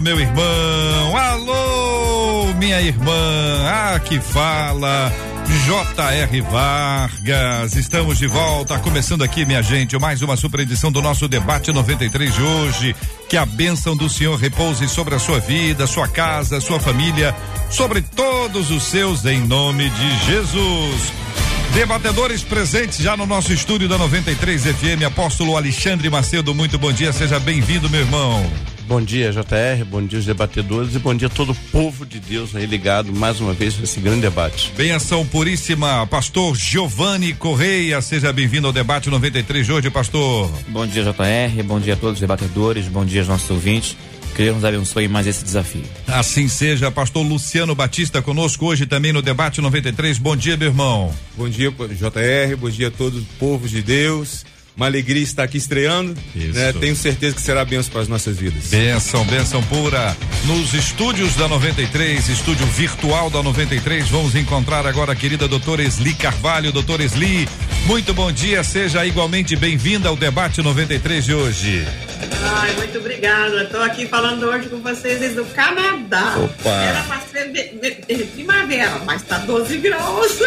[0.00, 1.16] meu irmão.
[1.16, 3.12] Alô, minha irmã.
[3.66, 5.12] Ah, que fala.
[5.64, 6.40] J.R.
[6.42, 11.72] Vargas, estamos de volta, começando aqui, minha gente, mais uma super edição do nosso debate
[11.72, 12.96] 93 de hoje.
[13.28, 17.34] Que a bênção do Senhor repouse sobre a sua vida, sua casa, sua família,
[17.70, 21.12] sobre todos os seus, em nome de Jesus.
[21.72, 27.12] Debatedores presentes já no nosso estúdio da 93 FM, Apóstolo Alexandre Macedo, muito bom dia,
[27.12, 28.77] seja bem-vindo, meu irmão.
[28.88, 32.18] Bom dia, JR, bom dia os debatedores e bom dia a todo o povo de
[32.18, 34.72] Deus aí ligado mais uma vez nesse grande debate.
[34.74, 40.50] Benção puríssima, pastor Giovanni Correia, seja bem-vindo ao debate 93 de hoje, pastor.
[40.68, 43.94] Bom dia, JR, bom dia a todos os debatedores, bom dia aos nossos ouvintes.
[44.34, 45.84] Que Deus nos abençoe mais esse desafio.
[46.06, 50.16] Assim seja, pastor Luciano Batista conosco hoje também no debate 93.
[50.16, 51.12] Bom dia, meu irmão.
[51.36, 54.46] Bom dia, JR, bom dia a todos os povos de Deus.
[54.78, 56.14] Uma alegria estar aqui estreando.
[56.36, 56.72] Né?
[56.72, 58.68] Tenho certeza que será benção para as nossas vidas.
[58.68, 60.16] Benção, benção pura.
[60.44, 66.14] Nos estúdios da 93, estúdio virtual da 93, vamos encontrar agora a querida doutora Esli
[66.14, 66.70] Carvalho.
[66.70, 67.48] Doutora Esli,
[67.86, 71.84] muito bom dia, seja igualmente bem-vinda ao debate 93 de hoje.
[72.40, 73.64] Ai, muito obrigada.
[73.64, 76.36] Estou aqui falando hoje com vocês desde o Canadá.
[76.36, 76.70] Opa.
[76.70, 80.38] Era para ser primavera, mas está 12 graus.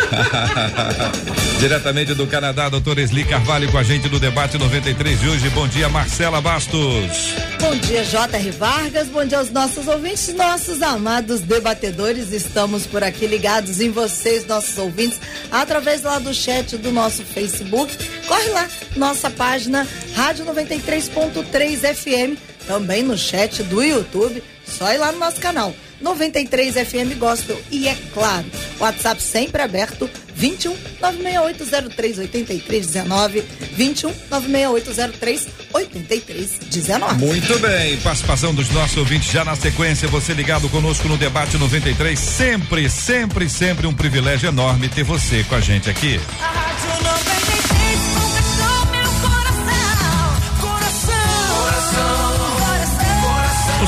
[1.59, 5.49] Diretamente do Canadá, doutora Esli Carvalho com a gente no debate 93 de hoje.
[5.49, 7.33] Bom dia, Marcela Bastos.
[7.59, 8.51] Bom dia, J.R.
[8.51, 9.07] Vargas.
[9.07, 12.31] Bom dia aos nossos ouvintes, nossos amados debatedores.
[12.31, 15.19] Estamos por aqui ligados em vocês, nossos ouvintes,
[15.51, 17.97] através lá do chat do nosso Facebook.
[18.27, 24.43] Corre lá, nossa página Rádio 93.3 FM, também no chat do YouTube.
[24.63, 25.73] Só ir lá no nosso canal.
[26.01, 27.59] 93 FM Gospel.
[27.71, 28.45] E é claro,
[28.79, 37.25] WhatsApp sempre aberto 21 96803 8319 21 96803 8319.
[37.25, 42.17] Muito bem, participação dos nossos ouvintes já na sequência, você ligado conosco no debate 93,
[42.17, 46.19] sempre, sempre, sempre um privilégio enorme ter você com a gente aqui.
[46.39, 47.50] A Rádio 93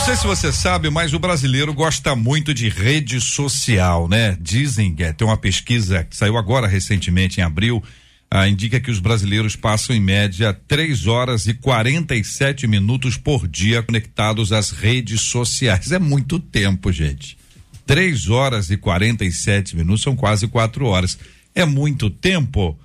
[0.06, 4.38] sei se você sabe, mas o brasileiro gosta muito de rede social, né?
[4.42, 7.82] Dizem, é, tem uma pesquisa que saiu agora recentemente em abril,
[8.30, 13.82] ah, indica que os brasileiros passam em média 3 horas e 47 minutos por dia
[13.82, 15.94] conectados às redes sociais.
[15.94, 17.38] É muito tempo, gente.
[17.86, 21.18] 3 horas e 47 minutos são quase quatro horas.
[21.56, 22.78] É muito tempo?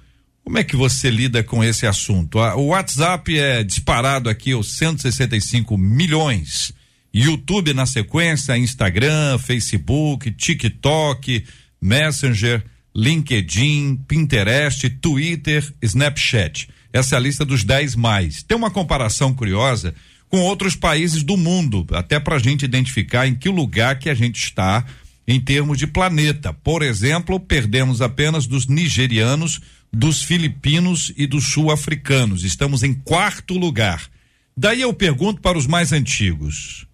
[0.45, 2.39] Como é que você lida com esse assunto?
[2.39, 6.78] Ah, o WhatsApp é disparado aqui aos 165 milhões.
[7.19, 11.45] YouTube na sequência, Instagram, Facebook, TikTok,
[11.81, 12.65] Messenger,
[12.95, 16.69] LinkedIn, Pinterest, Twitter, Snapchat.
[16.93, 18.43] Essa é a lista dos 10 mais.
[18.43, 19.95] Tem uma comparação curiosa
[20.29, 24.15] com outros países do mundo, até para a gente identificar em que lugar que a
[24.15, 24.85] gente está
[25.27, 26.53] em termos de planeta.
[26.53, 29.61] Por exemplo, perdemos apenas dos nigerianos,
[29.93, 32.45] dos filipinos e dos sul-africanos.
[32.45, 34.09] Estamos em quarto lugar.
[34.57, 36.88] Daí eu pergunto para os mais antigos: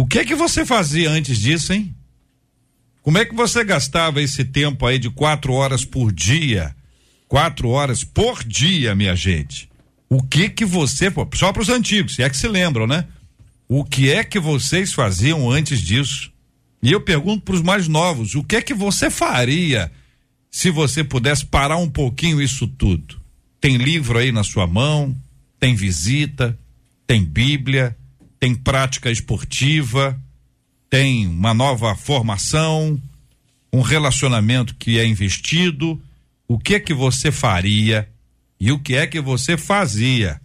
[0.00, 1.92] o que é que você fazia antes disso, hein?
[3.02, 6.72] Como é que você gastava esse tempo aí de quatro horas por dia?
[7.26, 9.68] Quatro horas por dia, minha gente.
[10.08, 13.06] O que que você, só para os antigos, se é que se lembram, né?
[13.68, 16.30] O que é que vocês faziam antes disso?
[16.80, 19.90] E eu pergunto para os mais novos, o que é que você faria
[20.48, 23.20] se você pudesse parar um pouquinho isso tudo?
[23.60, 25.12] Tem livro aí na sua mão,
[25.58, 26.56] tem visita,
[27.04, 27.96] tem Bíblia,
[28.38, 30.18] tem prática esportiva,
[30.88, 33.00] tem uma nova formação,
[33.72, 36.00] um relacionamento que é investido.
[36.46, 38.08] O que é que você faria
[38.60, 40.40] e o que é que você fazia?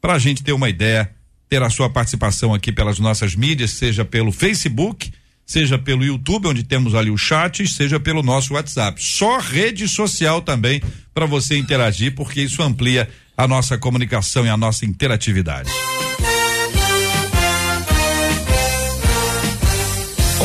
[0.00, 1.10] Para a gente ter uma ideia,
[1.48, 5.12] ter a sua participação aqui pelas nossas mídias, seja pelo Facebook,
[5.44, 9.02] seja pelo YouTube, onde temos ali o chat, seja pelo nosso WhatsApp.
[9.02, 10.80] Só rede social também
[11.12, 15.70] para você interagir, porque isso amplia a nossa comunicação e a nossa interatividade.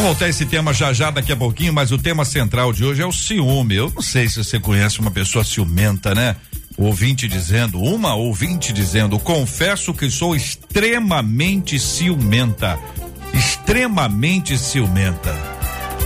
[0.05, 3.01] Voltar a esse tema já já daqui a pouquinho, mas o tema central de hoje
[3.01, 3.73] é o ciúme.
[3.73, 6.35] Eu não sei se você conhece uma pessoa ciumenta, né?
[6.77, 12.77] Ouvinte dizendo, uma ouvinte dizendo, confesso que sou extremamente ciumenta.
[13.33, 15.35] Extremamente ciumenta.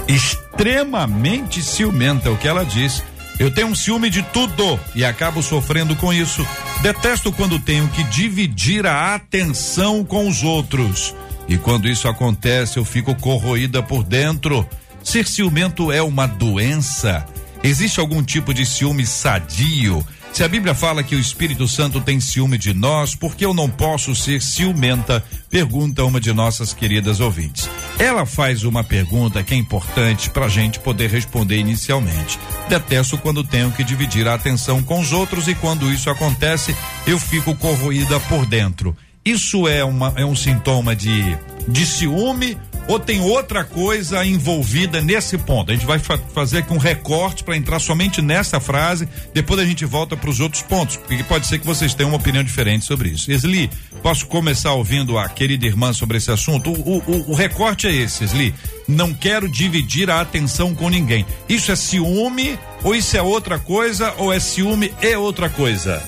[0.08, 3.04] Extremamente ciumenta, é o que ela diz.
[3.38, 6.48] Eu tenho um ciúme de tudo e acabo sofrendo com isso.
[6.82, 11.14] Detesto quando tenho que dividir a atenção com os outros.
[11.50, 14.66] E quando isso acontece, eu fico corroída por dentro.
[15.04, 17.26] Ser ciumento é uma doença.
[17.64, 20.06] Existe algum tipo de ciúme sadio?
[20.32, 23.54] Se a Bíblia fala que o Espírito Santo tem ciúme de nós, por que eu
[23.54, 25.24] não posso ser ciumenta?
[25.50, 27.68] Pergunta uma de nossas queridas ouvintes.
[27.98, 32.40] Ela faz uma pergunta que é importante para a gente poder responder inicialmente.
[32.70, 36.76] Detesto quando tenho que dividir a atenção com os outros e quando isso acontece,
[37.08, 38.96] eu fico corroída por dentro.
[39.30, 41.38] Isso é, uma, é um sintoma de,
[41.68, 45.70] de ciúme ou tem outra coisa envolvida nesse ponto?
[45.70, 49.66] A gente vai fa fazer aqui um recorte para entrar somente nessa frase, depois a
[49.66, 52.86] gente volta para os outros pontos, porque pode ser que vocês tenham uma opinião diferente
[52.86, 53.32] sobre isso.
[53.32, 53.70] Esli,
[54.02, 56.72] posso começar ouvindo a querida irmã sobre esse assunto?
[56.72, 58.52] O, o, o recorte é esse, Esli.
[58.88, 61.24] Não quero dividir a atenção com ninguém.
[61.48, 66.02] Isso é ciúme ou isso é outra coisa ou é ciúme e outra coisa?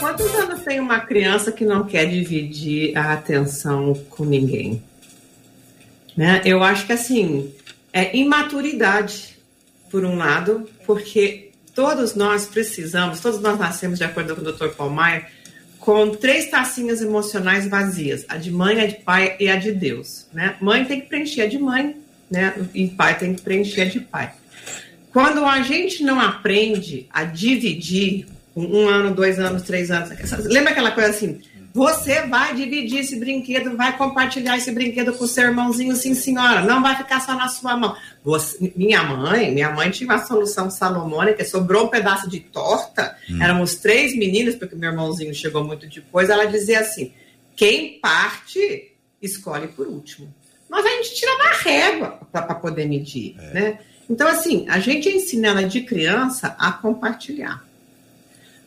[0.00, 4.82] Quantos anos tem uma criança que não quer dividir a atenção com ninguém?
[6.16, 6.40] Né?
[6.44, 7.52] Eu acho que assim
[7.92, 9.34] é imaturidade,
[9.94, 14.70] por um lado, porque todos nós precisamos, todos nós nascemos, de acordo com o Dr.
[14.76, 15.24] Paul Maia,
[15.78, 20.26] com três tacinhas emocionais vazias: a de mãe, a de pai e a de Deus.
[20.32, 20.56] Né?
[20.60, 21.96] Mãe tem que preencher a de mãe,
[22.28, 22.54] né?
[22.74, 24.32] e pai tem que preencher a de pai.
[25.12, 30.10] Quando a gente não aprende a dividir, um ano, dois anos, três anos,
[30.44, 31.40] lembra aquela coisa assim?
[31.74, 36.60] Você vai dividir esse brinquedo, vai compartilhar esse brinquedo com o seu irmãozinho, sim, senhora.
[36.62, 37.96] Não vai ficar só na sua mão.
[38.22, 43.16] Você, minha mãe, minha mãe tinha uma solução salomônica, sobrou um pedaço de torta.
[43.28, 43.42] Hum.
[43.42, 46.30] Éramos três meninas, porque meu irmãozinho chegou muito depois.
[46.30, 47.12] Ela dizia assim:
[47.56, 50.32] quem parte, escolhe por último.
[50.70, 53.52] Mas a gente tira da régua para poder medir, é.
[53.52, 53.78] né?
[54.08, 57.64] Então, assim, a gente ensina ela de criança a compartilhar.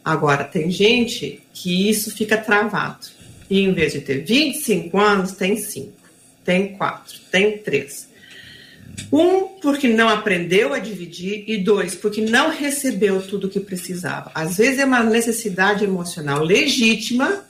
[0.08, 3.08] Agora, tem gente que isso fica travado.
[3.50, 5.92] E em vez de ter 25 anos, tem 5,
[6.46, 8.08] tem 4, tem 3.
[9.12, 14.32] Um, porque não aprendeu a dividir, e dois, porque não recebeu tudo o que precisava.
[14.34, 17.44] Às vezes é uma necessidade emocional legítima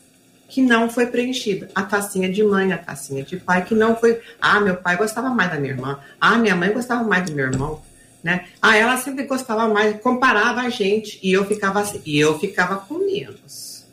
[0.49, 1.69] que não foi preenchida.
[1.75, 4.19] A tacinha de mãe, a tacinha de pai, que não foi.
[4.41, 5.99] Ah, meu pai gostava mais da minha irmã.
[6.19, 7.83] Ah, minha mãe gostava mais do meu irmão
[8.27, 8.43] né?
[8.61, 12.75] Ah, ela sempre gostava mais, comparava a gente e eu ficava assim, e eu ficava
[12.75, 13.85] com menos.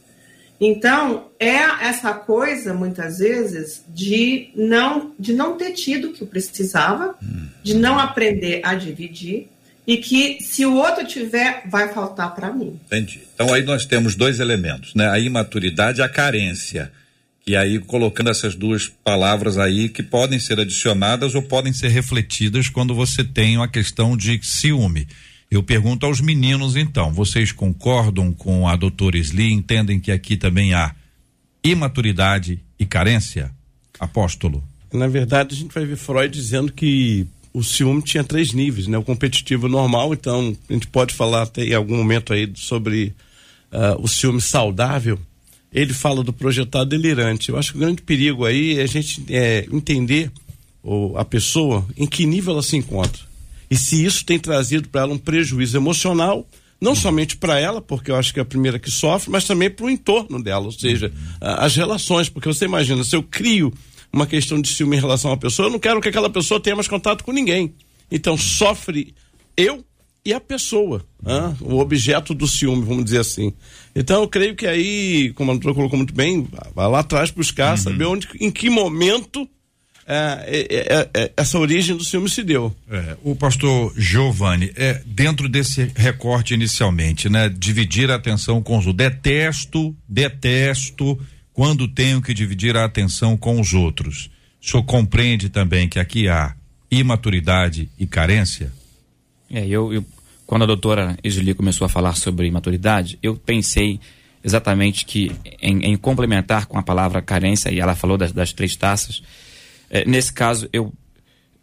[0.60, 6.26] Então, é essa coisa muitas vezes de não de não ter tido o que eu
[6.26, 7.14] precisava,
[7.62, 9.48] de não aprender a dividir
[9.86, 12.80] e que se o outro tiver, vai faltar para mim.
[12.86, 13.22] Entendi.
[13.34, 15.08] Então aí nós temos dois elementos, né?
[15.08, 16.90] A imaturidade e a carência.
[17.46, 22.70] E aí, colocando essas duas palavras aí que podem ser adicionadas ou podem ser refletidas
[22.70, 25.06] quando você tem uma questão de ciúme.
[25.50, 29.52] Eu pergunto aos meninos, então, vocês concordam com a doutora Sli?
[29.52, 30.94] Entendem que aqui também há
[31.62, 33.50] imaturidade e carência?
[34.00, 34.64] Apóstolo.
[34.92, 38.96] Na verdade, a gente vai ver Freud dizendo que o ciúme tinha três níveis, né?
[38.96, 43.14] O competitivo normal, então a gente pode falar até em algum momento aí sobre
[43.70, 45.18] uh, o ciúme saudável,
[45.74, 47.48] ele fala do projetado delirante.
[47.48, 50.30] Eu acho que o grande perigo aí é a gente é, entender
[50.82, 53.20] ou, a pessoa em que nível ela se encontra.
[53.68, 56.46] E se isso tem trazido para ela um prejuízo emocional,
[56.80, 59.68] não somente para ela, porque eu acho que é a primeira que sofre, mas também
[59.68, 62.28] para o entorno dela, ou seja, as relações.
[62.28, 63.72] Porque você imagina, se eu crio
[64.12, 66.60] uma questão de ciúme em relação a uma pessoa, eu não quero que aquela pessoa
[66.60, 67.74] tenha mais contato com ninguém.
[68.10, 69.12] Então sofre
[69.56, 69.84] eu
[70.24, 71.54] e a pessoa, né?
[71.60, 73.52] o objeto do ciúme, vamos dizer assim.
[73.94, 77.72] Então eu creio que aí, como a doutora colocou muito bem, vai lá atrás buscar,
[77.72, 77.76] uhum.
[77.76, 79.48] saber onde, em que momento
[80.06, 82.74] é, é, é, é, essa origem do ciúme se deu.
[82.90, 87.48] É, o pastor Giovanni, é, dentro desse recorte inicialmente, né?
[87.48, 89.08] Dividir a atenção com os outros.
[89.08, 91.18] Detesto, detesto
[91.52, 94.30] quando tenho que dividir a atenção com os outros.
[94.60, 96.54] O senhor compreende também que aqui há
[96.90, 98.72] imaturidade e carência?
[99.50, 100.04] É, eu, eu
[100.46, 104.00] quando a doutora Isli começou a falar sobre maturidade, eu pensei
[104.42, 108.76] exatamente que em, em complementar com a palavra carência, e ela falou das, das três
[108.76, 109.22] taças,
[109.90, 110.92] é, nesse caso, eu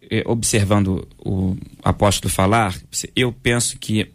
[0.09, 2.75] é, observando o apóstolo falar,
[3.15, 4.11] eu penso que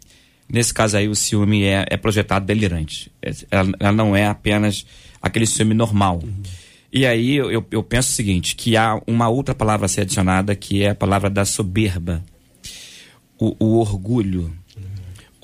[0.47, 3.11] nesse caso aí o ciúme é, é projetado delirante.
[3.21, 4.85] É, ela, ela, não é apenas
[5.21, 6.19] aquele ciúme normal.
[6.23, 6.43] Uhum.
[6.91, 10.55] E aí eu, eu penso o seguinte, que há uma outra palavra a ser adicionada,
[10.55, 12.23] que é a palavra da soberba
[13.39, 14.55] o, o orgulho.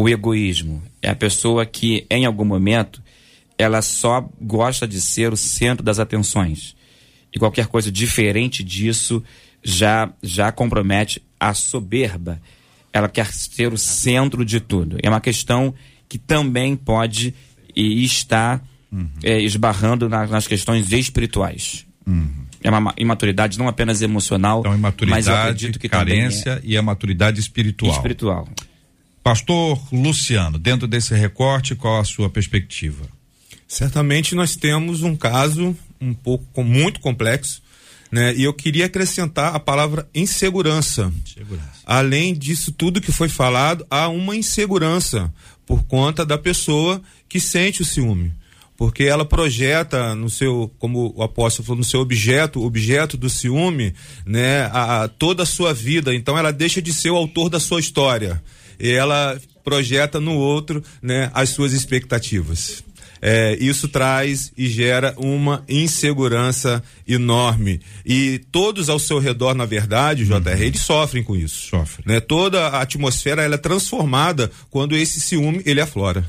[0.04, 0.82] O egoísmo.
[1.02, 3.02] É a pessoa que, em algum momento,
[3.58, 6.76] ela só gosta de ser o centro das atenções.
[7.34, 9.24] E qualquer coisa diferente disso
[9.64, 12.42] já, já compromete a soberba.
[12.92, 14.98] Ela quer ser o centro de tudo.
[15.02, 15.74] É uma questão
[16.08, 17.34] que também pode
[17.76, 18.62] e está
[19.24, 21.84] eh, esbarrando na- nas questões espirituais.
[22.64, 26.78] É uma ma- imaturidade não apenas emocional, Então, mas eu imaturidade, acredito que carência e
[26.78, 27.92] a maturidade é espiritual.
[27.92, 28.48] espiritual.
[29.24, 33.06] Pastor Luciano, dentro desse recorte, qual a sua perspectiva?
[33.68, 37.62] Certamente nós temos um caso um pouco muito complexo,
[38.12, 38.36] né?
[38.36, 41.12] E eu queria acrescentar a palavra insegurança.
[41.86, 45.34] Além disso tudo que foi falado, há uma insegurança
[45.66, 48.34] por conta da pessoa que sente o ciúme.
[48.76, 53.94] Porque ela projeta no seu, como o apóstolo falou, no seu objeto, objeto do ciúme,
[54.26, 56.14] né, a, a- toda a sua vida.
[56.14, 58.44] Então ela deixa de ser o autor da sua história.
[58.80, 62.84] E ela projeta no outro, né, as suas expectativas.
[63.26, 67.80] É, isso traz e gera uma insegurança enorme.
[68.06, 71.70] E todos ao seu redor, na verdade, JR, eles sofrem com isso.
[71.70, 72.04] Sofrem.
[72.06, 72.20] Né?
[72.20, 76.28] Toda a atmosfera ela é transformada quando esse ciúme ele aflora.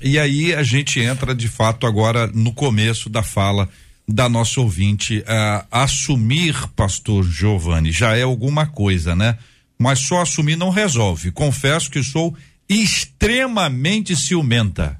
[0.00, 3.68] E aí a gente entra de fato agora no começo da fala
[4.06, 5.24] da nossa ouvinte.
[5.26, 9.36] Ah, assumir, pastor Giovanni, já é alguma coisa, né?
[9.78, 11.30] Mas só assumir não resolve.
[11.30, 12.34] Confesso que sou
[12.68, 14.98] extremamente ciumenta.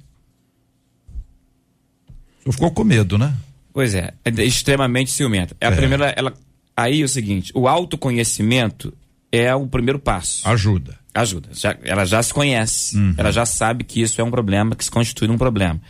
[2.43, 3.35] Senhor ficou com medo, né?
[3.73, 5.57] Pois é, é extremamente ciumenta.
[5.61, 5.77] É a É.
[5.77, 6.33] primeira, ela,
[6.77, 8.93] aí é o seguinte, o autoconhecimento
[9.33, 10.47] é o primeiro passo.
[10.49, 10.99] Ajuda.
[11.15, 11.49] Ajuda.
[11.53, 13.15] Já- ela já se conhece, Uhum.
[13.17, 15.81] ela já sabe que isso é um problema, que se constitui um problema.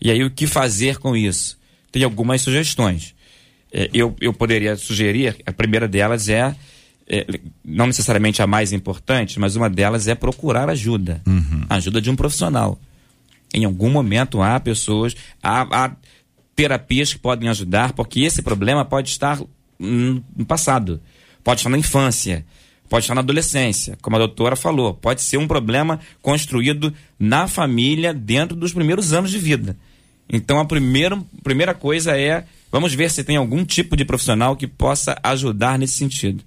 [0.00, 1.58] E aí o que fazer com isso?
[1.92, 3.14] Tem algumas sugestões.
[3.72, 6.54] É, eu, eu poderia sugerir, a primeira delas é,
[7.10, 7.26] é,
[7.64, 11.20] não necessariamente a mais importante, mas uma delas é procurar ajuda.
[11.68, 12.78] Ajuda de um profissional.
[13.52, 15.96] Em algum momento há pessoas, há, há
[16.54, 19.40] terapias que podem ajudar, porque esse problema pode estar
[19.76, 21.00] no passado,
[21.42, 22.46] pode estar na infância,
[22.88, 28.14] pode estar na adolescência, como a doutora falou, pode ser um problema construído na família
[28.14, 29.76] dentro dos primeiros anos de vida.
[30.32, 34.66] Então a primeira, primeira coisa é vamos ver se tem algum tipo de profissional que
[34.66, 36.44] possa ajudar nesse sentido.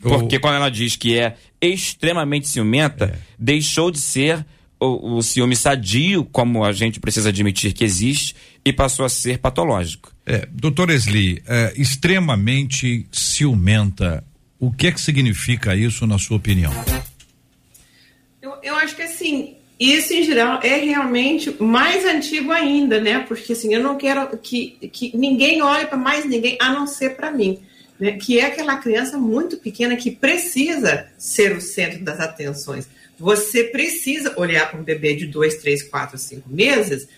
[0.00, 4.44] Porque quando ela diz que é extremamente ciumenta, deixou de ser
[4.80, 9.38] o, o ciúme sadio, como a gente precisa admitir que existe, e passou a ser
[9.38, 10.12] patológico.
[10.26, 14.24] É, doutor Esli, é, extremamente ciumenta.
[14.58, 16.72] O que é que significa isso, na sua opinião?
[18.40, 19.56] Eu, eu acho que assim,
[19.90, 23.20] isso em geral é realmente mais antigo ainda, né?
[23.20, 27.16] Porque assim, eu não quero que, que ninguém olhe para mais ninguém a não ser
[27.16, 27.60] para mim.
[27.98, 28.12] Né?
[28.12, 32.88] Que é aquela criança muito pequena que precisa ser o centro das atenções.
[33.18, 37.08] Você precisa olhar para um bebê de dois, três, quatro, cinco meses,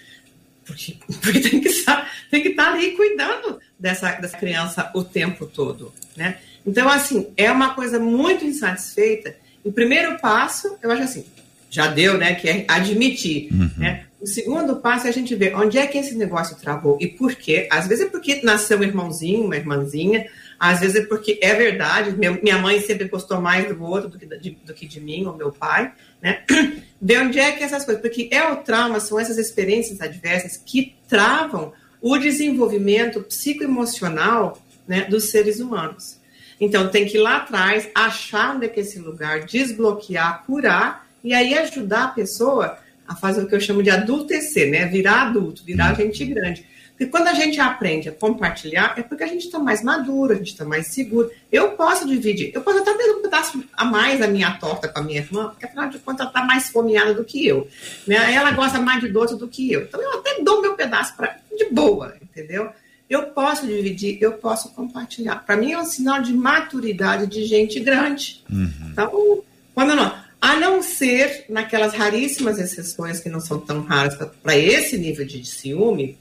[0.64, 5.46] porque, porque tem que estar tem que estar ali cuidando dessa, dessa criança o tempo
[5.46, 6.38] todo, né?
[6.66, 9.36] Então, assim, é uma coisa muito insatisfeita.
[9.62, 11.24] O primeiro passo, eu acho assim,
[11.74, 12.36] já deu, né?
[12.36, 14.04] Que é admitir, né?
[14.20, 17.34] O segundo passo é a gente ver onde é que esse negócio travou e por
[17.34, 17.66] quê.
[17.70, 20.26] Às vezes é porque nasceu um irmãozinho, uma irmãzinha.
[20.58, 22.16] Às vezes é porque é verdade.
[22.40, 25.36] Minha mãe sempre gostou mais do outro do que de, do que de mim, ou
[25.36, 26.44] meu pai, né?
[27.02, 28.00] Ver onde é que essas coisas.
[28.00, 35.24] Porque é o trauma, são essas experiências adversas que travam o desenvolvimento psicoemocional né, dos
[35.24, 36.20] seres humanos.
[36.60, 41.03] Então tem que ir lá atrás, achar onde é que é esse lugar, desbloquear, curar
[41.24, 42.78] e aí ajudar a pessoa
[43.08, 44.86] a fazer o que eu chamo de adultecer, né?
[44.86, 46.66] Virar adulto, virar gente grande.
[46.90, 50.36] Porque quando a gente aprende a compartilhar, é porque a gente está mais maduro, a
[50.36, 51.28] gente está mais seguro.
[51.50, 55.00] Eu posso dividir, eu posso até ter um pedaço a mais da minha torta com
[55.00, 57.66] a minha irmã, porque afinal de contas ela está mais fomeada do que eu.
[58.06, 58.32] Né?
[58.32, 59.82] Ela gosta mais de doce do que eu.
[59.82, 62.70] Então eu até dou meu pedaço pra, de boa, entendeu?
[63.10, 65.44] Eu posso dividir, eu posso compartilhar.
[65.44, 68.44] Para mim é um sinal de maturidade de gente grande.
[68.92, 69.42] Então,
[69.74, 70.23] quando não.
[70.44, 75.42] A não ser naquelas raríssimas exceções que não são tão raras para esse nível de
[75.42, 76.18] ciúme,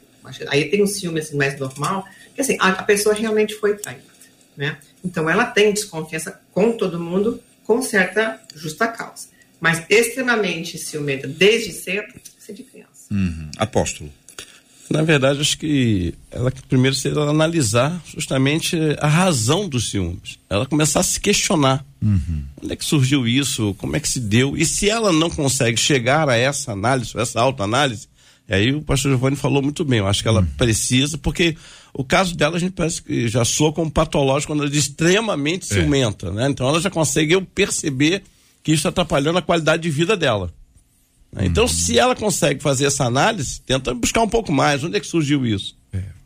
[0.47, 4.01] aí tem um ciúme assim, mais normal, que assim, a, a pessoa realmente foi traída.
[4.55, 4.77] Né?
[5.03, 9.27] Então ela tem desconfiança com todo mundo, com certa justa causa.
[9.59, 13.13] Mas extremamente ciumenta desde cedo, isso é de criança.
[13.57, 14.09] Apóstolo.
[14.89, 20.39] Na verdade, acho que ela primeiro seria analisar justamente a razão dos ciúmes.
[20.49, 21.85] Ela começar a se questionar.
[22.61, 23.73] Onde é que surgiu isso?
[23.77, 24.57] Como é que se deu?
[24.57, 28.07] E se ela não consegue chegar a essa análise, essa autoanálise,
[28.49, 31.55] aí o pastor Giovanni falou muito bem, eu acho que ela precisa, porque
[31.93, 35.65] o caso dela a gente parece que já soa como patológico quando ela diz extremamente
[35.65, 36.49] ciumenta, né?
[36.49, 38.23] Então ela já consegue eu perceber
[38.63, 40.53] que isso está atrapalhando a qualidade de vida dela.
[41.31, 41.45] né?
[41.45, 44.83] Então, se ela consegue fazer essa análise, tenta buscar um pouco mais.
[44.83, 45.75] Onde é que surgiu isso?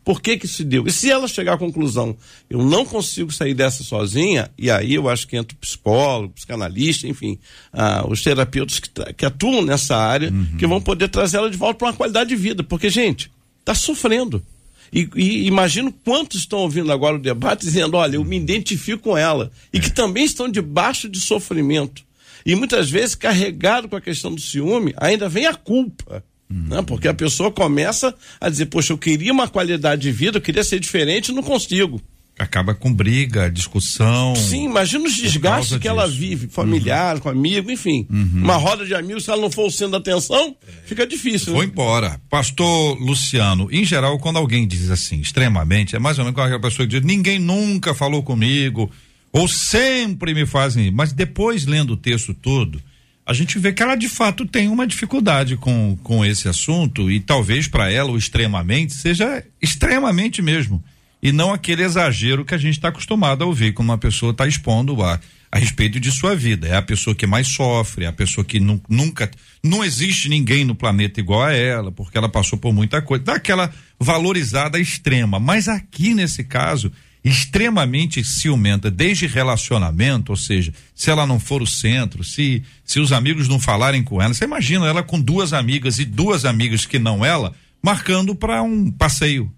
[0.08, 0.86] Por que que se deu?
[0.86, 2.16] E se ela chegar à conclusão,
[2.48, 7.06] eu não consigo sair dessa sozinha, e aí eu acho que entra o psicólogo, psicanalista,
[7.06, 7.38] enfim,
[7.70, 11.74] ah, os terapeutas que, que atuam nessa área, que vão poder trazer ela de volta
[11.74, 12.64] para uma qualidade de vida.
[12.64, 14.42] Porque, gente, está sofrendo.
[14.90, 19.18] E, e imagino quantos estão ouvindo agora o debate dizendo, olha, eu me identifico com
[19.18, 19.52] ela.
[19.74, 22.02] E que também estão debaixo de sofrimento.
[22.46, 26.24] E muitas vezes, carregado com a questão do ciúme, ainda vem a culpa.
[26.50, 26.82] Né?
[26.82, 30.64] Porque a pessoa começa a dizer, poxa, eu queria uma qualidade de vida, eu queria
[30.64, 32.00] ser diferente, não consigo.
[32.38, 34.32] Acaba com briga, discussão.
[34.36, 38.06] Sim, imagina os desgastes que ela vive, familiar, com amigo, enfim.
[38.08, 40.54] Uma roda de amigos, se ela não for o centro da atenção,
[40.86, 41.52] fica difícil.
[41.52, 41.68] Vou Né?
[41.68, 42.20] embora.
[42.30, 46.62] Pastor Luciano, em geral, quando alguém diz assim, extremamente, é mais ou menos como aquela
[46.62, 48.88] pessoa que diz, ninguém nunca falou comigo,
[49.32, 50.92] ou sempre me fazem.
[50.92, 52.80] Mas depois, lendo o texto todo,
[53.28, 57.20] a gente vê que ela de fato tem uma dificuldade com, com esse assunto, e
[57.20, 60.82] talvez para ela o extremamente seja extremamente mesmo.
[61.22, 64.46] E não aquele exagero que a gente está acostumado a ouvir quando uma pessoa está
[64.46, 65.20] expondo a,
[65.50, 66.68] a respeito de sua vida.
[66.68, 69.28] É a pessoa que mais sofre, é a pessoa que nu- nunca.
[69.62, 73.24] Não existe ninguém no planeta igual a ela, porque ela passou por muita coisa.
[73.24, 75.40] Dá aquela valorizada extrema.
[75.40, 76.92] Mas aqui nesse caso,
[77.28, 83.12] extremamente ciumenta, desde relacionamento, ou seja, se ela não for o centro, se, se os
[83.12, 84.34] amigos não falarem com ela.
[84.34, 88.90] Você imagina ela com duas amigas e duas amigas que não ela, marcando para um
[88.90, 89.52] passeio.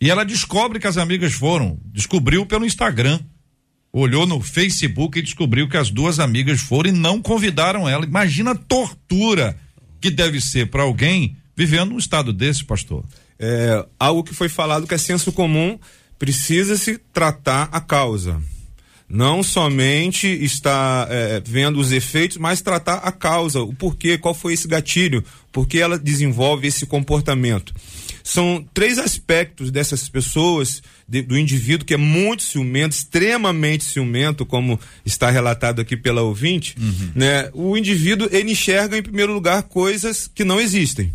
[0.00, 3.20] E ela descobre que as amigas foram, descobriu pelo Instagram.
[3.92, 8.04] Olhou no Facebook e descobriu que as duas amigas foram e não convidaram ela.
[8.04, 9.58] Imagina a tortura
[10.00, 13.04] que deve ser para alguém vivendo um estado desse, pastor.
[13.38, 15.78] é, algo que foi falado que é senso comum,
[16.18, 18.40] precisa-se tratar a causa.
[19.08, 24.52] Não somente estar é, vendo os efeitos, mas tratar a causa, o porquê, qual foi
[24.52, 27.72] esse gatilho, por que ela desenvolve esse comportamento.
[28.22, 34.78] São três aspectos dessas pessoas, de- do indivíduo que é muito ciumento, extremamente ciumento, como
[35.06, 36.76] está relatado aqui pela ouvinte,
[37.14, 37.48] né?
[37.54, 41.10] O indivíduo, ele enxerga em primeiro lugar coisas que não existem.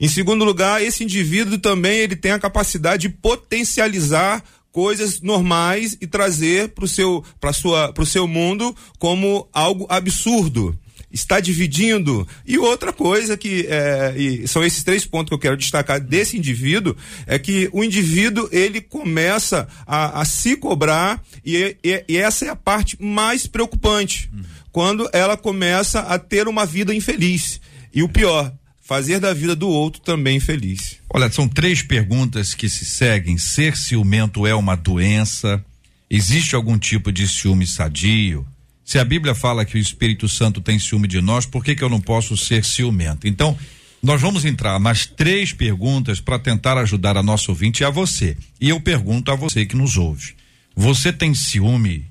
[0.00, 6.06] Em segundo lugar, esse indivíduo também ele tem a capacidade de potencializar coisas normais e
[6.06, 10.78] trazer para o seu, pra sua, pro seu mundo como algo absurdo.
[11.10, 12.28] Está dividindo.
[12.46, 14.12] E outra coisa que é,
[14.46, 16.94] são esses três pontos que eu quero destacar desse indivíduo
[17.26, 22.50] é que o indivíduo ele começa a, a se cobrar e, e- e essa é
[22.50, 24.30] a parte mais preocupante
[24.70, 27.58] quando ela começa a ter uma vida infeliz.
[27.92, 28.52] E o pior,
[28.88, 30.96] fazer da vida do outro também feliz.
[31.12, 33.36] Olha, são três perguntas que se seguem.
[33.36, 35.62] Ser ciumento é uma doença?
[36.08, 38.46] Existe algum tipo de ciúme sadio?
[38.82, 41.84] Se a Bíblia fala que o Espírito Santo tem ciúme de nós, por que, que
[41.84, 43.28] eu não posso ser ciumento?
[43.28, 43.58] Então,
[44.02, 48.38] nós vamos entrar nas três perguntas para tentar ajudar a nossa ouvinte e a você.
[48.58, 50.34] E eu pergunto a você que nos ouve:
[50.74, 52.06] você tem ciúme?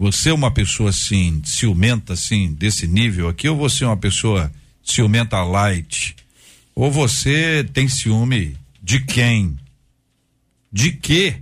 [0.00, 4.50] Você é uma pessoa assim, ciumenta assim, desse nível aqui, ou você é uma pessoa
[4.82, 6.16] ciumenta light?
[6.74, 9.56] Ou você tem ciúme de quem?
[10.72, 11.36] De quê?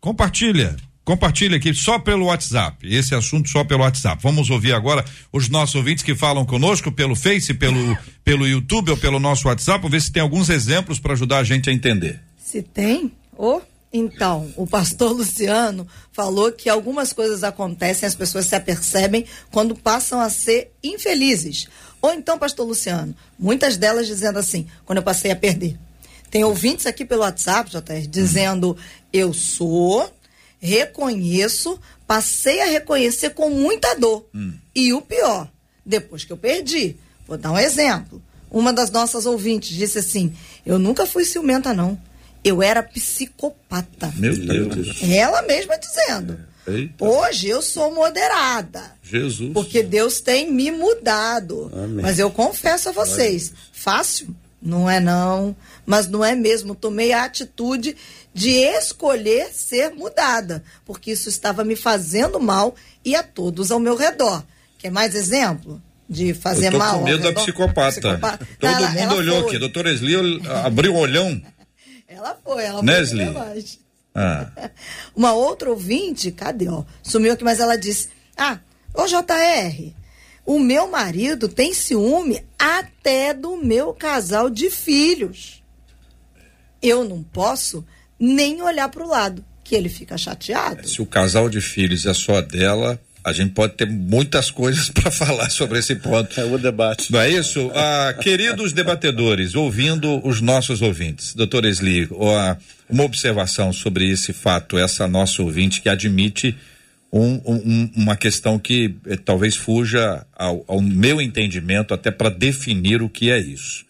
[0.00, 0.76] Compartilha.
[1.04, 2.84] Compartilha aqui só pelo WhatsApp.
[2.84, 4.20] Esse assunto só pelo WhatsApp.
[4.20, 8.96] Vamos ouvir agora os nossos ouvintes que falam conosco pelo Face, pelo, pelo YouTube ou
[8.96, 9.78] pelo nosso WhatsApp.
[9.82, 12.20] Vamos ver se tem alguns exemplos para ajudar a gente a entender.
[12.36, 13.12] Se tem?
[13.38, 13.60] Ô,
[13.92, 20.20] então, o pastor Luciano falou que algumas coisas acontecem, as pessoas se apercebem quando passam
[20.20, 21.68] a ser infelizes.
[22.00, 25.76] Ou então, pastor Luciano, muitas delas dizendo assim, quando eu passei a perder.
[26.30, 28.76] Tem ouvintes aqui pelo WhatsApp, JR, dizendo:
[29.12, 30.12] eu sou,
[30.58, 34.26] reconheço, passei a reconhecer com muita dor.
[34.74, 35.48] E o pior,
[35.84, 36.96] depois que eu perdi.
[37.26, 38.22] Vou dar um exemplo.
[38.50, 41.98] Uma das nossas ouvintes disse assim: Eu nunca fui ciumenta, não.
[42.44, 44.12] Eu era psicopata.
[44.16, 45.02] Meu Deus.
[45.02, 46.38] Ela mesma dizendo.
[46.66, 47.04] Eita.
[47.04, 48.92] Hoje eu sou moderada.
[49.02, 49.52] Jesus.
[49.52, 51.70] Porque Deus tem me mudado.
[52.02, 56.74] Mas eu confesso a vocês, fácil não é não, mas não é mesmo.
[56.74, 57.96] Tomei a atitude
[58.34, 62.74] de escolher ser mudada, porque isso estava me fazendo mal
[63.04, 64.42] e a todos ao meu redor.
[64.78, 65.80] Quer mais exemplo?
[66.08, 66.98] De fazer Eu tô mal.
[66.98, 67.90] com medo da psicopata.
[68.00, 68.48] Psicopata.
[68.60, 69.48] Todo Ela- mundo ela olhou foi.
[69.50, 69.58] aqui.
[69.58, 70.14] Doutora Esli
[70.64, 71.40] abriu o olhão.
[72.08, 73.26] Ela foi, ela Nesli.
[73.32, 73.64] foi.
[74.16, 74.70] Ah.
[75.14, 76.84] Uma outra ouvinte, cadê, ó?
[77.02, 78.58] Sumiu aqui, mas ela disse: Ah,
[78.94, 79.92] ô JR,
[80.46, 85.62] o meu marido tem ciúme até do meu casal de filhos.
[86.80, 87.84] Eu não posso
[88.18, 90.88] nem olhar pro lado, que ele fica chateado.
[90.88, 95.10] Se o casal de filhos é só dela, a gente pode ter muitas coisas para
[95.10, 96.40] falar sobre esse ponto.
[96.40, 97.10] É o debate.
[97.12, 97.70] Não é isso?
[97.74, 102.08] Ah, queridos debatedores, ouvindo os nossos ouvintes, doutor Esli,
[102.88, 106.56] uma observação sobre esse fato, essa nossa ouvinte que admite
[107.12, 113.02] um- um- uma questão que eh, talvez fuja ao, ao meu entendimento até para definir
[113.02, 113.84] o que é isso.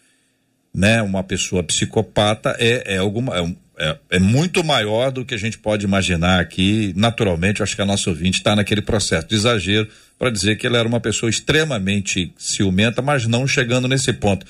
[0.75, 1.03] Né?
[1.03, 3.37] Uma pessoa psicopata é, é alguma.
[3.37, 6.93] É, um- é- é muito maior do que a gente pode imaginar aqui.
[6.97, 10.79] Naturalmente, acho que a nossa ouvinte está naquele processo de exagero para dizer que ela
[10.79, 14.47] era uma pessoa extremamente ciumenta, mas não chegando nesse ponto.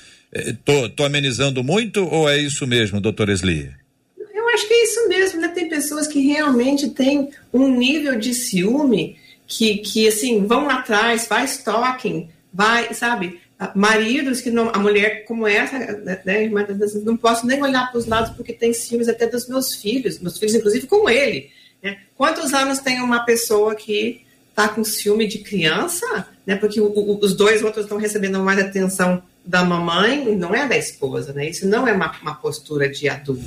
[0.63, 3.71] Tô, tô amenizando muito ou é isso mesmo, doutor Esli?
[4.33, 5.47] Eu acho que é isso mesmo, né?
[5.49, 11.57] Tem pessoas que realmente têm um nível de ciúme que, que assim, vão atrás, faz
[11.57, 13.39] stalking, vai, sabe?
[13.75, 15.77] Maridos que não, a mulher como essa,
[16.23, 16.65] né, irmã,
[17.03, 20.37] não posso nem olhar para os lados porque tem ciúmes até dos meus filhos, meus
[20.37, 21.49] filhos, inclusive, com ele.
[21.81, 21.97] né?
[22.15, 26.55] Quantos anos tem uma pessoa que está com ciúme de criança, né?
[26.55, 30.75] Porque o- o- os dois outros estão recebendo mais atenção da mamãe não é da
[30.77, 31.49] esposa, né?
[31.49, 33.43] Isso não é uma, uma postura de adulto.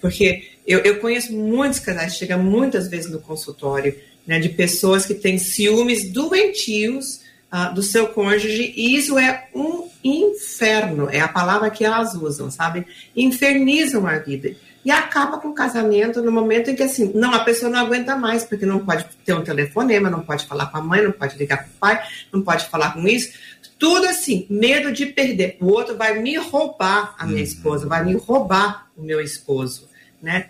[0.00, 3.94] Porque eu, eu conheço muitos casais, chega muitas vezes no consultório,
[4.26, 9.88] né, de pessoas que têm ciúmes doentios ah, do seu cônjuge, e isso é um
[10.02, 12.86] inferno, é a palavra que elas usam, sabe?
[13.14, 14.54] Infernizam a vida.
[14.84, 18.14] E acaba com o casamento no momento em que, assim, não, a pessoa não aguenta
[18.14, 21.36] mais, porque não pode ter um telefonema, não pode falar com a mãe, não pode
[21.36, 23.32] ligar para o pai, não pode falar com isso.
[23.78, 25.56] Tudo assim, medo de perder.
[25.60, 29.88] O outro vai me roubar a minha esposa, vai me roubar o meu esposo,
[30.22, 30.48] né?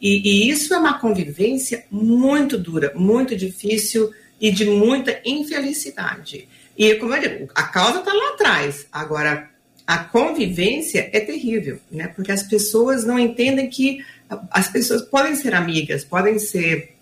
[0.00, 6.48] E, e isso é uma convivência muito dura, muito difícil e de muita infelicidade.
[6.76, 8.86] E, como eu digo, a causa está lá atrás.
[8.92, 9.48] Agora,
[9.86, 12.08] a convivência é terrível, né?
[12.08, 14.04] Porque as pessoas não entendem que
[14.50, 16.94] as pessoas podem ser amigas, podem ser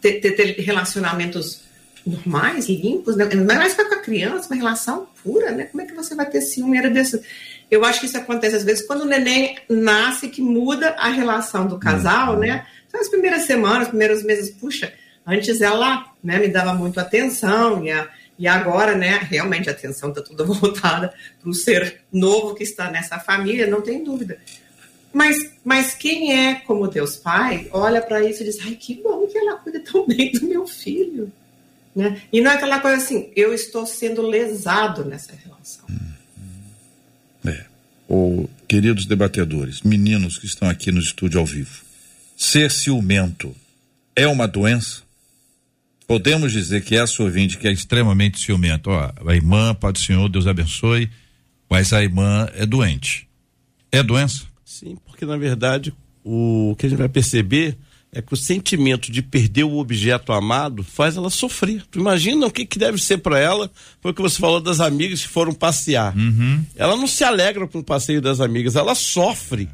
[0.00, 1.62] ter, ter- ter relacionamentos
[2.06, 3.24] normais, limpos, né?
[3.34, 5.64] Não é mais com a criança, uma relação pura, né?
[5.64, 7.22] Como é que você vai ter ciúme desse?
[7.70, 11.66] Eu acho que isso acontece às vezes quando o neném nasce, que muda a relação
[11.66, 12.66] do casal, né?
[12.86, 14.92] Então, as primeiras semanas, os primeiros meses, puxa,
[15.26, 18.08] antes ela né, me dava muito atenção e, a-
[18.38, 22.90] e agora, né, realmente a atenção está toda voltada para o ser novo que está
[22.90, 24.38] nessa família, não tem dúvida.
[25.12, 29.26] Mas, mas quem é como Deus Pai, olha para isso e diz: ai, que bom
[29.28, 31.32] que ela cuida tão bem do meu filho.
[31.94, 32.20] Né?
[32.32, 35.84] E não é aquela coisa assim, eu estou sendo lesado nessa relação.
[37.46, 37.64] É.
[38.08, 41.84] Ô, queridos debatedores, meninos que estão aqui no estúdio ao vivo,
[42.36, 43.54] ser ciumento
[44.16, 45.03] é uma doença?
[46.06, 50.28] Podemos dizer que essa ouvinte que é extremamente ciumento, ó, a irmã, Pai do Senhor,
[50.28, 51.10] Deus abençoe,
[51.68, 53.26] mas a irmã é doente.
[53.90, 54.44] É doença?
[54.64, 57.76] Sim, porque na verdade o que a gente vai perceber
[58.12, 61.82] é que o sentimento de perder o objeto amado faz ela sofrer.
[61.90, 64.78] Tu imagina o que, que deve ser para ela, foi o que você falou das
[64.78, 66.14] amigas que foram passear.
[66.76, 69.68] Ela não se alegra com o passeio das amigas, ela sofre.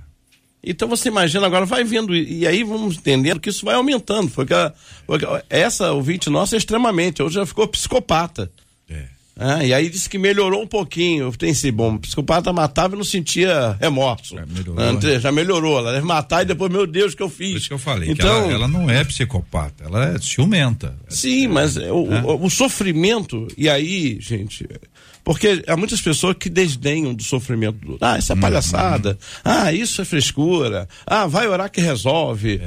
[0.62, 4.29] Então você imagina agora, vai vendo, e aí vamos entendendo que isso vai aumentando.
[4.31, 4.73] Foi que a-
[5.07, 8.51] foi que a- essa ouvinte nossa é extremamente, hoje já ficou psicopata.
[8.88, 9.05] É.
[9.42, 11.25] Ah, e aí disse que melhorou um pouquinho.
[11.25, 14.38] Eu pensei, bom, o psicopata matava e não sentia remorso.
[14.38, 15.18] É, melhorou, Ah, né?
[15.18, 15.79] já melhorou.
[15.79, 17.53] Ela deve matar e depois, meu Deus, o que eu fiz?
[17.53, 20.94] Por isso que eu falei, que então, ela, ela não é psicopata, ela é ciumenta.
[21.09, 24.68] Sim, mas é, o, o- o sofrimento, e aí, gente,
[25.24, 28.06] porque há muitas pessoas que desdenham do sofrimento do outro.
[28.06, 28.40] Ah, isso é Uhum.
[28.40, 29.18] palhaçada.
[29.44, 30.88] Ah, isso é frescura.
[31.06, 32.61] Ah, vai orar que resolve.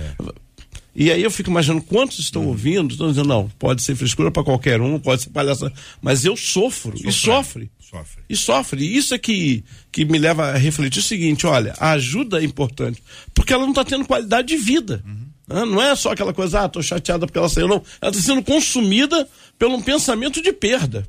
[0.96, 4.44] E aí eu fico imaginando quantos estão ouvindo, estão dizendo, não, pode ser frescura para
[4.44, 7.72] qualquer um, pode ser palhaçada, mas eu sofro, e sofre.
[7.80, 8.24] Sofre.
[8.30, 8.84] E sofre.
[8.84, 12.44] E isso é que, que me leva a refletir o seguinte: olha, a ajuda é
[12.46, 13.02] importante,
[13.34, 15.04] porque ela não está tendo qualidade de vida.
[15.50, 17.84] Ah, Não é só aquela coisa, ah, tô chateada porque ela saiu, não.
[18.02, 19.28] Ela está sendo consumida
[19.60, 21.08] pelo um pensamento de perda.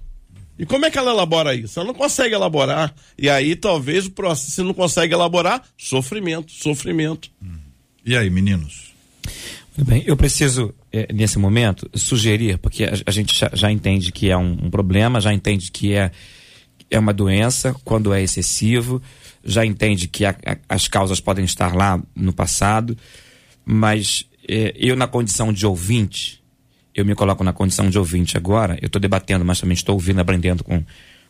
[0.59, 1.79] E como é que ela elabora isso?
[1.81, 2.95] Ela não consegue elaborar.
[3.19, 7.31] E aí, talvez, o processo, se não consegue elaborar, sofrimento, sofrimento.
[8.07, 8.93] E aí, meninos?
[9.77, 14.13] Muito bem, eu preciso, eh, nesse momento, sugerir, porque a, a gente já, já entende
[14.13, 16.13] que é um, um problema, já entende que é,
[16.89, 19.03] é uma doença quando é excessivo,
[19.45, 22.97] já entende que a- a- as causas podem estar lá no passado,
[23.65, 26.41] mas eh, eu, na condição de ouvinte,
[26.95, 30.21] eu me coloco na condição de ouvinte agora, eu estou debatendo, mas também estou ouvindo,
[30.21, 30.83] aprendendo com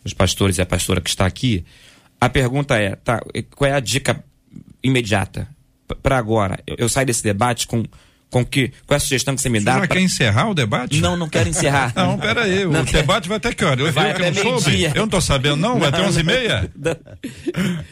[0.04, 1.64] os pastores e a pastora que está aqui.
[2.20, 3.22] A pergunta é, tá,
[3.54, 4.22] qual é a dica
[4.82, 5.48] imediata
[6.02, 6.58] para agora?
[6.66, 7.82] Eu, eu saio desse debate com,
[8.34, 9.72] com que com essa sugestão que você me Você dá.
[9.74, 11.00] já pra- quer encerrar o debate?
[11.00, 11.92] Não, não quero encerrar.
[11.94, 13.80] Não, pera aí, o Não, debate vai até que hora?
[13.80, 14.82] Eu, Vai eu não soube?
[14.82, 16.34] Eu não tô sabendo não, vai até Não, onze e não.
[16.34, 16.68] meia?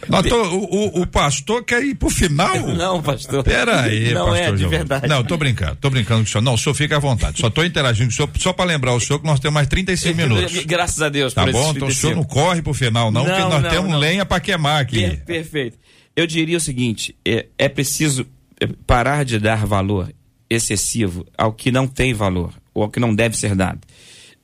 [0.09, 2.57] Nós tô- o, o- pastor quer ir pro final?
[2.75, 3.45] Não, pastor.
[3.45, 5.07] Pera aí, Não pastor é, de verdade.
[5.07, 6.43] Não, tô brincando, tô brincando com o senhor.
[6.43, 7.41] Não, o senhor fica à vontade.
[7.41, 9.69] Só tô interagindo com o senhor, só pra lembrar o senhor que nós temos mais
[9.69, 10.65] 35 minutos.
[10.65, 11.33] Graças a Deus.
[11.35, 11.71] Tá bom?
[11.71, 12.15] Então o senhor 35.
[12.17, 13.99] não corre pro final, não, Não, porque nós não, temos não.
[13.99, 15.01] lenha pra queimar aqui.
[15.03, 15.79] Per- perfeito.
[16.17, 18.27] Eu diria o seguinte: é, é preciso
[18.61, 20.13] é, parar de dar valor
[20.53, 23.81] excessivo ao que não tem valor, ou ao que não deve ser dado.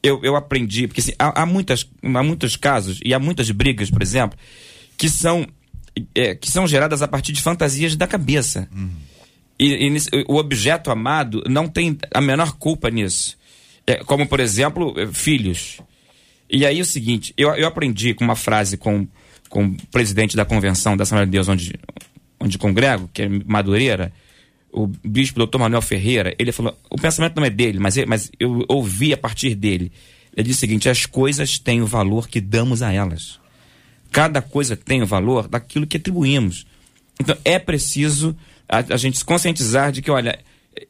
[0.03, 3.91] Eu, eu aprendi, porque assim, há, há, muitas, há muitos casos e há muitas brigas,
[3.91, 4.39] por exemplo,
[4.97, 5.47] que são,
[6.15, 8.69] é, que são geradas a partir de fantasias da cabeça.
[9.59, 13.37] E, e nesse- o objeto amado não tem a menor culpa nisso.
[13.87, 15.81] É, como, por exemplo, eh, filhos.
[16.49, 19.07] E aí o seguinte, eu, eu aprendi com uma frase com,
[19.49, 21.75] com o presidente da convenção da Assembleia de Deus, onde,
[22.39, 24.13] onde congrego, que é Madureira,
[24.73, 28.31] o bispo doutor Manuel Ferreira, ele falou, o pensamento não é dele, mas, ele- mas
[28.39, 29.91] eu ouvi a partir dele.
[30.37, 33.41] Ele disse o seguinte, as coisas têm o valor que damos a elas.
[34.13, 36.67] Cada coisa tem o valor daquilo que atribuímos.
[37.21, 38.37] Então é preciso
[38.69, 40.39] a, a gente se conscientizar de que, olha,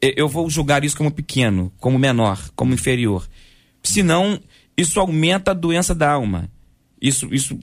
[0.01, 3.27] eu vou julgar isso como pequeno, como menor, como inferior.
[3.81, 4.39] Senão,
[4.77, 6.49] isso aumenta a doença da alma.
[7.01, 7.57] Isso, isso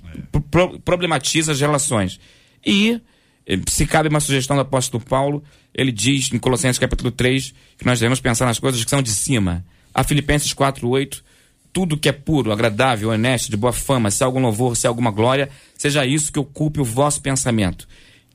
[0.50, 2.18] pro- problematiza as relações.
[2.64, 3.00] E,
[3.68, 5.42] se cabe uma sugestão do apóstolo Paulo,
[5.74, 9.10] ele diz em Colossenses capítulo 3 que nós devemos pensar nas coisas que são de
[9.10, 9.64] cima.
[9.94, 11.22] A Filipenses 4:8
[11.76, 14.90] tudo que é puro, agradável, honesto, de boa fama, se há algum louvor, se há
[14.90, 17.86] alguma glória, seja isso que ocupe o vosso pensamento.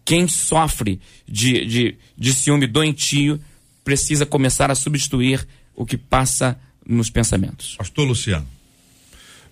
[0.06, 3.42] Quem sofre de, de, de ciúme doentio
[3.84, 7.76] precisa começar a substituir o que passa nos pensamentos.
[7.80, 8.48] Pastor Luciano.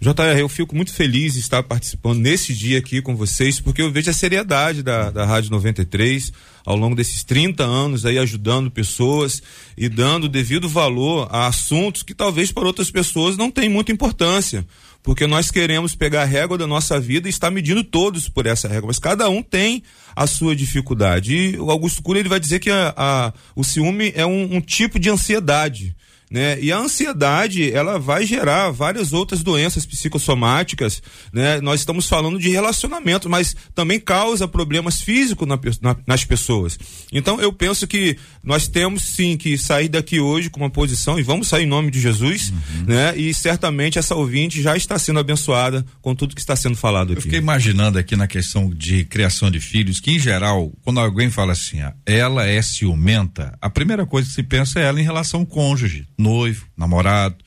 [0.02, 3.92] JR, eu fico muito feliz de estar participando nesse dia aqui com vocês, porque eu
[3.92, 6.32] vejo a seriedade da, da Rádio 93
[6.66, 9.42] ao longo desses 30 anos aí ajudando pessoas
[9.78, 14.66] e dando devido valor a assuntos que talvez para outras pessoas não tem muita importância.
[15.04, 18.70] Porque nós queremos pegar a régua da nossa vida e estar medindo todos por essa
[18.70, 19.84] régua, mas cada um tem
[20.16, 21.36] a sua dificuldade.
[21.36, 24.62] E o Augusto Cury ele vai dizer que a, a- o ciúme é um- um
[24.62, 25.94] tipo de ansiedade
[26.30, 26.60] né?
[26.62, 31.02] E a ansiedade, ela vai gerar várias outras doenças psicossomáticas,
[31.34, 31.60] né?
[31.62, 36.78] Nós estamos falando de relacionamento, mas também causa problemas físicos na na- nas pessoas.
[37.12, 41.24] Então, eu penso que nós temos sim que sair daqui hoje com uma posição e
[41.24, 42.54] vamos sair em nome de Jesus,
[42.88, 43.16] né?
[43.18, 47.14] E certamente essa ouvinte já está sendo abençoada com tudo que está sendo falado Eu
[47.14, 47.24] aqui.
[47.24, 51.54] fiquei imaginando aqui na questão de criação de filhos, que em geral, quando alguém fala
[51.54, 55.42] assim, ah, ela é ciumenta, a primeira coisa que se pensa é ela em relação
[55.42, 57.38] ao cônjuge, noivo, namorado.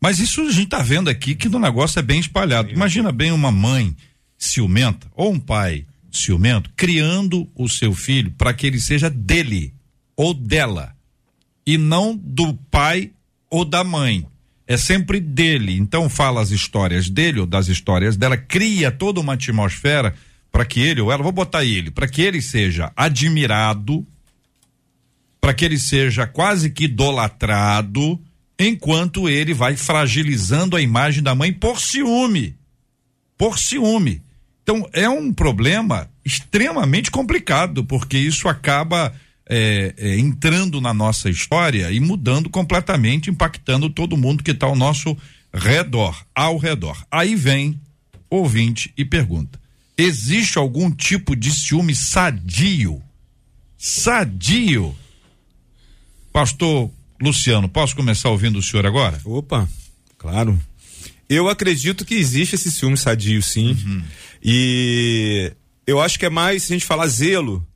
[0.00, 2.70] Mas isso a gente tá vendo aqui que o negócio é bem espalhado.
[2.70, 3.96] Imagina bem uma mãe
[4.36, 9.74] ciumenta ou um pai ciumento criando o seu filho para que ele seja dele
[10.16, 10.94] ou dela
[11.66, 13.10] e não do pai
[13.50, 14.26] ou da mãe.
[14.66, 15.76] É sempre dele.
[15.76, 20.14] Então fala as histórias dele ou das histórias dela, cria toda uma atmosfera
[20.50, 24.06] para que ele ou ela, vou botar ele, para que ele seja admirado,
[25.48, 28.20] para que ele seja quase que idolatrado,
[28.58, 32.54] enquanto ele vai fragilizando a imagem da mãe por ciúme.
[33.34, 34.20] Por ciúme.
[34.62, 39.10] Então é um problema extremamente complicado, porque isso acaba
[39.48, 44.76] é, é, entrando na nossa história e mudando completamente, impactando todo mundo que está ao
[44.76, 45.16] nosso
[45.50, 47.02] redor, ao redor.
[47.10, 47.80] Aí vem
[48.28, 49.58] ouvinte e pergunta:
[49.96, 53.02] existe algum tipo de ciúme sadio?
[53.78, 54.94] Sadio?
[56.38, 56.88] Pastor
[57.20, 59.20] Luciano, posso começar ouvindo o senhor agora?
[59.24, 59.68] Opa,
[60.16, 60.56] claro.
[61.28, 63.76] Eu acredito que existe esse ciúme sadio, sim.
[64.40, 65.52] E
[65.84, 67.66] eu acho que é mais, se a gente falar zelo,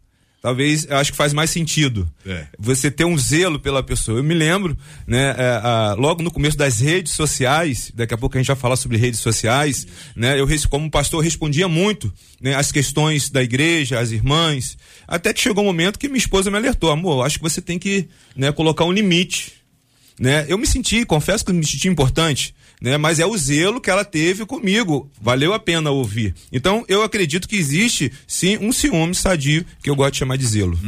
[0.42, 2.10] talvez, eu acho que faz mais sentido.
[2.26, 2.46] É.
[2.58, 4.18] Você ter um zelo pela pessoa.
[4.18, 4.76] Eu me lembro,
[5.06, 8.56] né, é, a- logo no começo das redes sociais, daqui a pouco a gente vai
[8.56, 14.00] falar sobre redes sociais, né, eu, como pastor, respondia muito, né, as questões da igreja,
[14.00, 14.76] as irmãs,
[15.06, 17.78] até que chegou um momento que minha esposa me alertou, amor, acho que você tem
[17.78, 19.62] que, né, colocar um limite
[20.20, 20.44] né?
[20.46, 22.96] Eu me senti, confesso que eu me senti importante, né?
[22.98, 26.34] Mas é o zelo que ela teve comigo, valeu a pena ouvir.
[26.52, 30.46] Então eu acredito que existe sim um ciúme sadio que eu gosto de chamar de
[30.46, 30.78] zelo.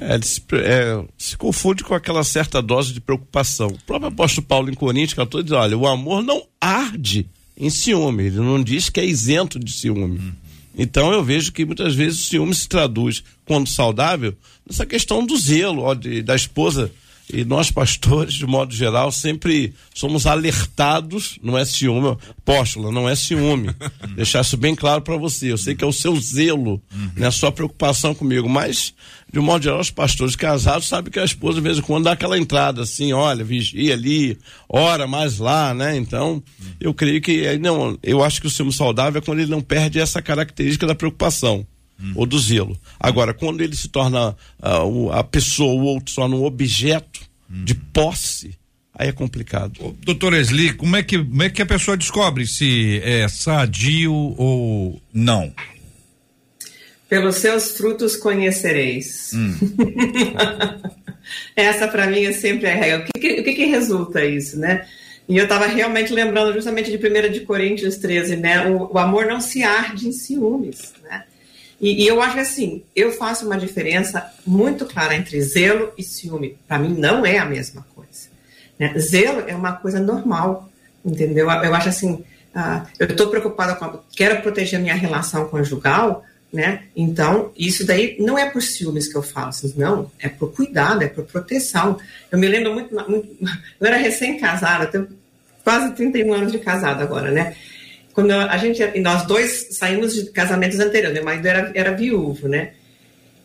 [0.00, 3.68] É, ele se, é, se confunde com aquela certa dose de preocupação.
[3.68, 8.24] O próprio apóstolo Paulo em Coríntios 14 diz: olha, o amor não arde em ciúme,
[8.26, 10.32] ele não diz que é isento de ciúme.
[10.78, 14.32] Então eu vejo que muitas vezes o ciúme se traduz, quando saudável,
[14.66, 16.90] nessa questão do zelo ó, de- da esposa.
[17.32, 23.14] E nós, pastores, de modo geral, sempre somos alertados, não é ciúme, apóstola, não é
[23.14, 23.70] ciúme.
[24.16, 25.52] Deixar isso bem claro para você.
[25.52, 26.80] Eu sei que é o seu zelo,
[27.16, 28.94] né, a sua preocupação comigo, mas
[29.32, 32.04] de um modo geral, os pastores casados sabem que a esposa, de vez em quando,
[32.04, 34.36] dá aquela entrada assim, olha, vigia ali,
[34.68, 35.96] ora mais lá, né?
[35.96, 36.42] Então,
[36.80, 39.60] eu creio que, eh, não, eu acho que o ciúme saudável é quando ele não
[39.60, 41.64] perde essa característica da preocupação.
[42.14, 42.78] Ou do zelo.
[42.98, 44.36] Agora, quando ele se torna
[44.86, 48.54] o- a pessoa, o outro se torna um objeto de posse,
[48.94, 49.96] aí é complicado.
[50.04, 55.00] Doutor Esli, como é que como é que a pessoa descobre se é sadio ou
[55.12, 55.52] não?
[57.08, 59.32] Pelos seus frutos conhecereis.
[61.56, 63.00] Essa para mim é sempre a regra.
[63.00, 64.86] O que, que- o que, que resulta isso, né?
[65.28, 68.68] E eu estava realmente lembrando justamente de 1 de Coríntios 13, né?
[68.68, 71.24] O, o amor não se arde em ciúmes, né?
[71.80, 76.02] E, e eu acho que assim, eu faço uma diferença muito clara entre zelo e
[76.02, 76.58] ciúme.
[76.68, 78.28] Para mim não é a mesma coisa.
[78.78, 78.92] né?
[78.98, 80.70] Zelo é uma coisa normal,
[81.04, 81.50] entendeu?
[81.50, 86.24] Eu acho assim, ah, eu estou preocupada com, a, quero proteger a minha relação conjugal,
[86.52, 86.82] né?
[86.94, 91.08] Então isso daí não é por ciúmes que eu faço, não, é por cuidado, é
[91.08, 91.98] por proteção.
[92.30, 93.36] Eu me lembro muito, muito
[93.80, 95.08] eu era recém-casada, tenho
[95.62, 97.56] quase 31 anos de casada agora, né?
[98.12, 102.72] Quando a gente, nós dois saímos de casamentos anteriores, meu marido era, era viúvo, né?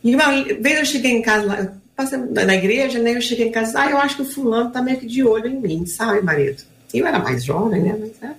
[0.02, 3.14] E uma vez eu cheguei em casa, passei na igreja, né?
[3.14, 5.48] Eu cheguei em casa, ah, eu acho que o fulano tá meio que de olho
[5.48, 6.62] em mim, sabe, marido?
[6.92, 7.96] Eu era mais jovem, né?
[7.98, 8.34] Mas, é.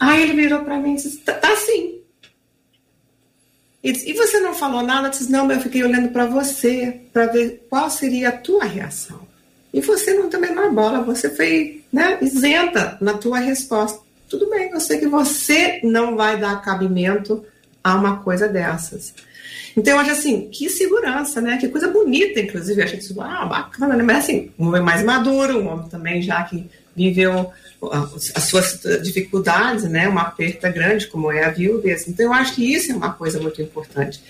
[0.00, 2.00] Aí ele virou pra mim e disse, tá, tá sim.
[3.82, 5.08] E, disse, e você não falou nada?
[5.08, 8.64] Eu disse, não, mas eu fiquei olhando pra você, pra ver qual seria a tua
[8.64, 9.20] reação.
[9.72, 14.03] E você não tem a menor bola, você foi né, isenta na tua resposta.
[14.28, 17.44] Tudo bem, eu sei que você não vai dar cabimento
[17.82, 19.14] a uma coisa dessas.
[19.76, 21.56] Então, eu acho assim, que segurança, né?
[21.58, 22.80] Que coisa bonita, inclusive.
[22.80, 24.02] Eu achei isso, ah, bacana, né?
[24.02, 27.50] Mas assim, um homem mais maduro, um homem também já que viveu
[27.82, 30.08] ah, as suas dificuldades, né?
[30.08, 32.06] Uma perda grande, como é a viuvez.
[32.06, 34.22] Então, eu acho que isso é uma coisa muito importante.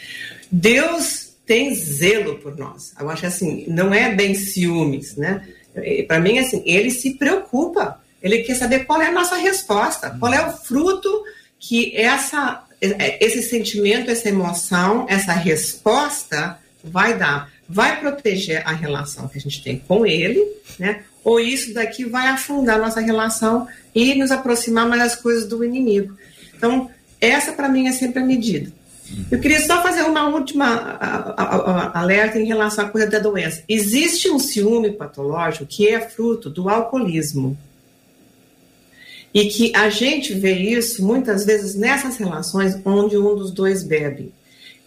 [0.51, 2.95] Deus tem zelo por nós.
[2.99, 5.47] Eu acho assim, não é bem ciúmes, né?
[6.09, 8.01] Para mim, assim, ele se preocupa.
[8.25, 11.23] Ele quer saber qual é a nossa resposta, qual é o fruto
[11.61, 17.53] que essa, esse sentimento, essa emoção, essa resposta vai dar.
[17.69, 20.43] Vai proteger a relação que a gente tem com ele,
[20.79, 21.03] né?
[21.23, 26.17] Ou isso daqui vai afundar nossa relação e nos aproximar mais das coisas do inimigo.
[26.57, 28.73] Então, essa para mim é sempre a medida.
[29.31, 30.99] Eu queria só fazer uma última
[31.93, 33.63] alerta em relação à coisa da doença.
[33.69, 37.57] Existe um ciúme patológico que é fruto do alcoolismo.
[39.35, 44.33] E que a gente vê isso muitas vezes nessas relações onde um dos dois bebe.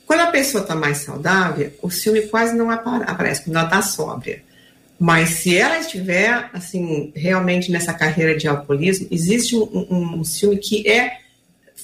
[0.05, 3.81] Quando a pessoa está mais saudável, o ciúme quase não apa- aparece, quando ela está
[3.81, 4.41] sóbria.
[4.97, 10.57] Mas se ela estiver, assim, realmente nessa carreira de alcoolismo, existe um, um- um ciúme
[10.57, 11.17] que é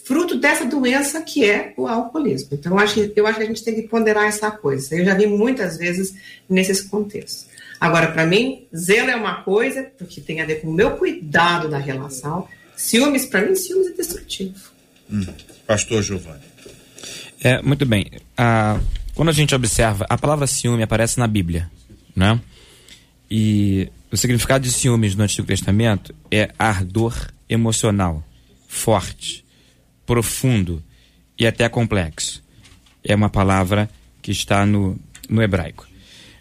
[0.06, 2.50] fruto dessa doença que é o alcoolismo.
[2.54, 4.96] Então, eu acho, eu acho que a gente tem que ponderar essa coisa.
[4.96, 6.14] Eu já vi muitas vezes
[6.50, 7.46] nesses contextos.
[7.84, 11.68] Agora, para mim, zelo é uma coisa, porque tem a ver com o meu cuidado
[11.68, 12.48] da relação.
[12.78, 14.56] Ciúmes, para mim, ciúmes é destrutivo.
[15.68, 16.46] Pastor Giovanni.
[17.42, 18.10] É, muito bem.
[18.38, 18.80] Ah,
[19.14, 21.70] quando a gente observa, a palavra ciúme aparece na Bíblia,
[22.16, 22.40] né?
[23.30, 28.24] E o significado de ciúmes no Antigo Testamento é ardor emocional,
[28.66, 29.44] forte,
[30.06, 30.82] profundo
[31.38, 32.42] e até complexo.
[33.04, 33.90] É uma palavra
[34.22, 35.86] que está no, no hebraico.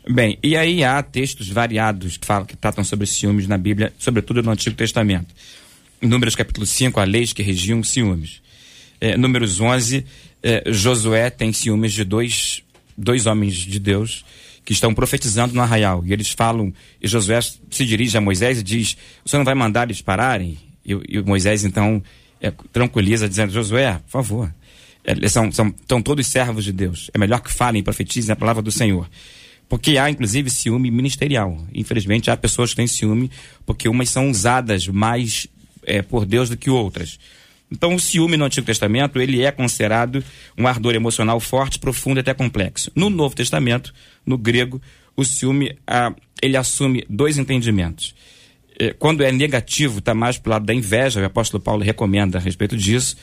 [0.09, 4.43] Bem, e aí há textos variados que, falam, que tratam sobre ciúmes na Bíblia, sobretudo
[4.43, 5.33] no Antigo Testamento.
[6.01, 8.43] Em Números capítulo 5, há leis que regiam ciúmes.
[9.01, 10.05] É, números 11,
[10.43, 12.65] é, Josué tem ciúmes de dois,
[12.99, 14.25] dois homens de Deus
[14.65, 16.03] que estão profetizando no arraial.
[16.05, 19.55] E eles falam, e Josué se dirige a Moisés e diz: O senhor não vai
[19.55, 20.59] mandar eles pararem?
[20.85, 22.03] E, e Moisés então
[22.41, 24.55] é, tranquiliza, dizendo: Josué, por favor.
[25.05, 27.11] É, são, são, são todos servos de Deus.
[27.15, 29.09] É melhor que falem profetizem a palavra do Senhor.
[29.72, 31.56] Porque há, inclusive, ciúme ministerial.
[31.72, 33.30] Infelizmente, há pessoas que têm ciúme
[33.64, 35.46] porque umas são usadas mais
[35.87, 37.18] é, por Deus do que outras.
[37.70, 40.22] Então, o ciúme no Antigo Testamento, ele é considerado
[40.58, 42.92] um ardor emocional forte, profundo e até complexo.
[42.94, 43.94] No Novo Testamento,
[44.26, 44.78] no grego,
[45.16, 48.14] o ciúme, ah, ele assume dois entendimentos.
[48.78, 52.37] Eh, Quando é negativo, está mais para o lado da inveja, o apóstolo Paulo recomenda
[52.37, 53.16] a respeito disso.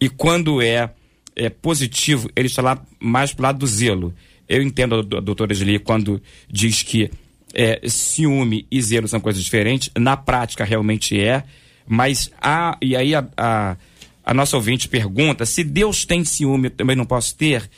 [0.00, 0.88] E quando é,
[1.34, 4.14] é positivo, ele está lá mais para o lado do zelo.
[4.48, 7.10] Eu entendo a do- a doutora Esli quando diz que
[7.54, 9.90] é, ciúme e zelo são coisas diferentes.
[9.98, 11.42] Na prática, realmente é.
[11.86, 12.76] Mas há.
[12.82, 13.76] E aí a, a,
[14.24, 17.68] a nossa ouvinte pergunta: se Deus tem ciúme, eu também não posso ter?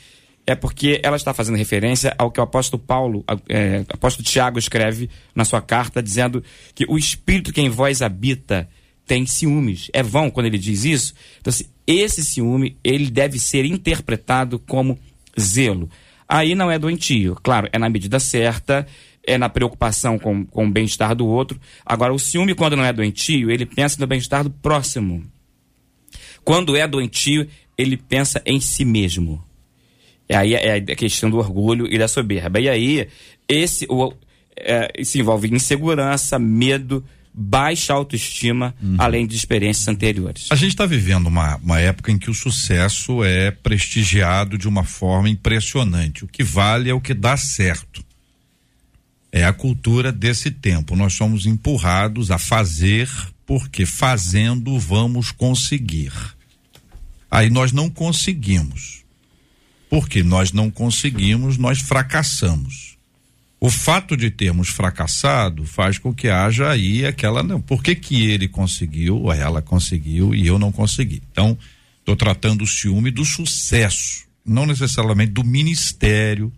[0.47, 5.07] É porque ela está fazendo referência ao que o apóstolo Paulo, é, apóstolo Tiago escreve
[5.35, 6.43] na sua carta, dizendo
[6.73, 8.67] que o espírito que em vós habita
[9.05, 9.89] tem ciúmes.
[9.93, 11.13] É vão quando ele diz isso?
[11.39, 14.97] Então, assim, esse ciúme, ele deve ser interpretado como
[15.39, 15.87] zelo.
[16.29, 17.35] Aí não é doentio.
[17.41, 18.85] Claro, é na medida certa,
[19.25, 21.59] é na preocupação com, com o bem-estar do outro.
[21.85, 25.25] Agora, o ciúme, quando não é doentio, ele pensa no bem-estar do próximo.
[26.45, 29.43] Quando é doentio, ele pensa em si mesmo.
[30.29, 32.59] E aí é a questão do orgulho e da soberba.
[32.59, 33.07] E aí,
[33.47, 34.13] esse o,
[34.55, 37.03] é, se envolve insegurança, medo,
[37.33, 40.47] baixa autoestima, além de experiências anteriores.
[40.51, 44.83] A gente está vivendo uma, uma época em que o sucesso é prestigiado de uma
[44.83, 46.25] forma impressionante.
[46.25, 48.03] O que vale é o que dá certo.
[49.31, 50.95] É a cultura desse tempo.
[50.95, 53.09] Nós somos empurrados a fazer,
[53.45, 56.11] porque fazendo vamos conseguir.
[57.29, 59.03] Aí nós não conseguimos.
[59.89, 62.98] Porque nós não conseguimos, nós fracassamos.
[63.61, 67.43] O fato de termos fracassado faz com que haja aí aquela.
[67.43, 71.21] Não, por que, que ele conseguiu, ou ela conseguiu e eu não consegui?
[71.31, 71.57] Então,
[71.99, 76.53] estou tratando o ciúme do sucesso, não necessariamente do ministério,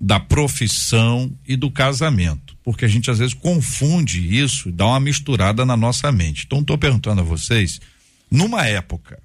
[0.00, 2.56] da profissão e do casamento.
[2.62, 6.44] Porque a gente às vezes confunde isso e dá uma misturada na nossa mente.
[6.46, 7.80] Então, estou perguntando a vocês,
[8.30, 9.18] numa época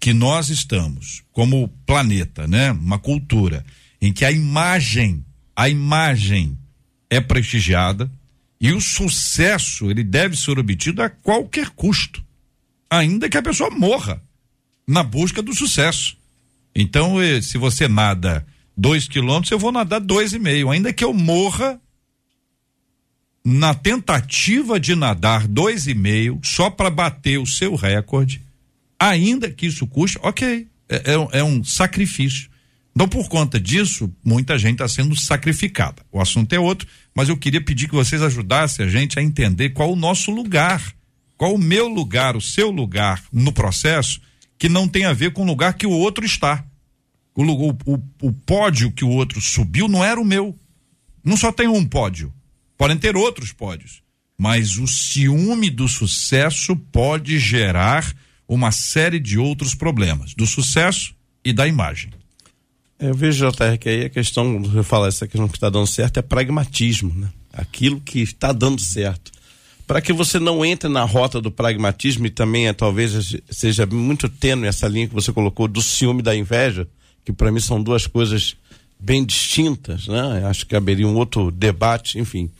[0.00, 2.72] que nós estamos, como planeta, né?
[2.72, 3.64] Uma cultura
[4.00, 5.24] em que a imagem,
[5.56, 6.58] a imagem
[7.10, 8.10] é prestigiada
[8.60, 12.24] e o sucesso ele deve ser obtido a qualquer custo,
[12.90, 14.22] ainda que a pessoa morra
[14.86, 16.16] na busca do sucesso.
[16.74, 18.44] Então, eh, se você nada
[18.76, 21.80] dois quilômetros, eu vou nadar dois e meio, ainda que eu morra
[23.44, 28.42] na tentativa de nadar dois e meio só para bater o seu recorde,
[28.98, 32.50] ainda que isso custe, ok, é, é um- é um sacrifício.
[32.94, 36.02] Então, por conta disso, muita gente está sendo sacrificada.
[36.12, 39.70] O assunto é outro, mas eu queria pedir que vocês ajudassem a gente a entender
[39.70, 40.94] qual o nosso lugar,
[41.36, 44.20] qual o meu lugar, o seu lugar no processo,
[44.56, 46.64] que não tem a ver com o lugar que o outro está.
[47.34, 50.56] O, o, o pódio que o outro subiu não era o meu.
[51.24, 52.32] Não só tem um pódio,
[52.78, 54.02] podem ter outros pódios.
[54.38, 58.14] Mas o ciúme do sucesso pode gerar
[58.46, 61.14] uma série de outros problemas, do sucesso
[61.44, 62.10] e da imagem.
[63.06, 66.16] Eu vejo, JR, que aí a questão, eu falo essa questão que está dando certo
[66.16, 67.28] é pragmatismo, né?
[67.52, 69.30] Aquilo que está dando certo.
[69.86, 74.26] Para que você não entre na rota do pragmatismo e também é, talvez seja muito
[74.26, 76.88] tênue essa linha que você colocou do ciúme da inveja,
[77.22, 78.56] que para mim são duas coisas
[78.98, 80.46] bem distintas, né?
[80.46, 82.50] Acho que caberia um outro debate, enfim.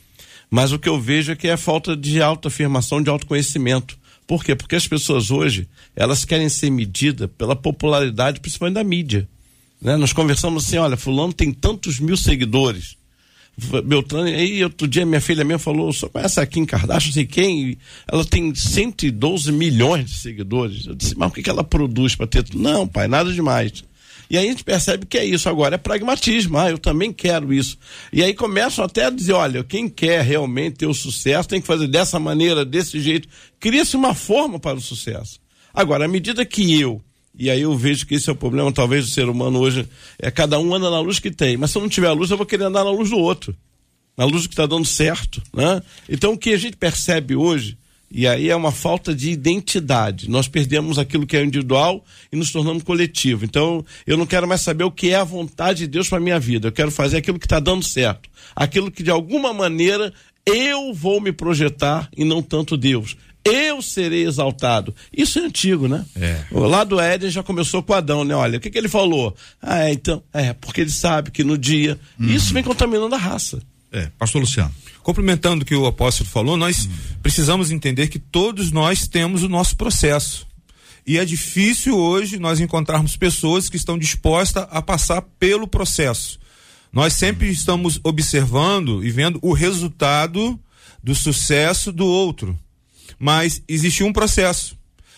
[0.50, 3.96] Mas o que eu vejo é que é a falta de autoafirmação, de autoconhecimento.
[4.26, 4.54] Por quê?
[4.54, 5.66] Porque as pessoas hoje,
[5.96, 9.26] elas querem ser medidas pela popularidade, principalmente da mídia.
[9.84, 9.98] Né?
[9.98, 12.96] Nós conversamos assim, olha, fulano tem tantos mil seguidores.
[13.84, 17.24] Beltrano, aí outro dia minha filha mesmo falou, só conhece a Kim Kardashian, não sei
[17.24, 17.78] quem,
[18.10, 20.86] ela tem 112 milhões de seguidores.
[20.86, 22.58] Eu disse, mas o que, que ela produz para ter tudo?
[22.58, 23.84] Não, pai, nada demais.
[24.28, 26.58] E aí a gente percebe que é isso agora, é pragmatismo.
[26.58, 27.78] Ah, eu também quero isso.
[28.12, 31.66] E aí começam até a dizer, olha, quem quer realmente ter o sucesso tem que
[31.66, 33.28] fazer dessa maneira, desse jeito.
[33.60, 35.38] Cria-se uma forma para o sucesso.
[35.72, 37.00] Agora, à medida que eu,
[37.36, 40.30] e aí eu vejo que esse é o problema, talvez, do ser humano hoje, é
[40.30, 41.56] cada um anda na luz que tem.
[41.56, 43.54] Mas se eu não tiver luz, eu vou querer andar na luz do outro.
[44.16, 45.42] Na luz que está dando certo.
[45.52, 45.82] Né?
[46.08, 47.76] Então, o que a gente percebe hoje,
[48.08, 50.30] e aí é uma falta de identidade.
[50.30, 53.44] Nós perdemos aquilo que é individual e nos tornamos coletivo.
[53.44, 56.38] Então, eu não quero mais saber o que é a vontade de Deus para minha
[56.38, 56.68] vida.
[56.68, 58.30] Eu quero fazer aquilo que está dando certo.
[58.54, 60.12] Aquilo que, de alguma maneira,
[60.46, 63.16] eu vou me projetar e não tanto Deus.
[63.44, 64.94] Eu serei exaltado.
[65.12, 66.04] Isso é antigo, né?
[66.16, 66.44] É.
[66.50, 68.34] Lá do Éden já começou com Adão, né?
[68.34, 69.36] Olha, o que, que ele falou?
[69.60, 71.98] Ah, é, então, é, porque ele sabe que no dia.
[72.18, 73.60] Isso vem contaminando a raça.
[73.92, 74.74] É, pastor Luciano.
[75.02, 76.88] Complementando o que o apóstolo falou, nós
[77.22, 80.46] precisamos entender que todos nós temos o nosso processo.
[81.06, 86.40] E é difícil hoje nós encontrarmos pessoas que estão dispostas a passar pelo processo.
[86.90, 90.58] Nós sempre estamos observando e vendo o resultado
[91.02, 92.58] do sucesso do outro.
[93.24, 94.76] Mas existe um processo.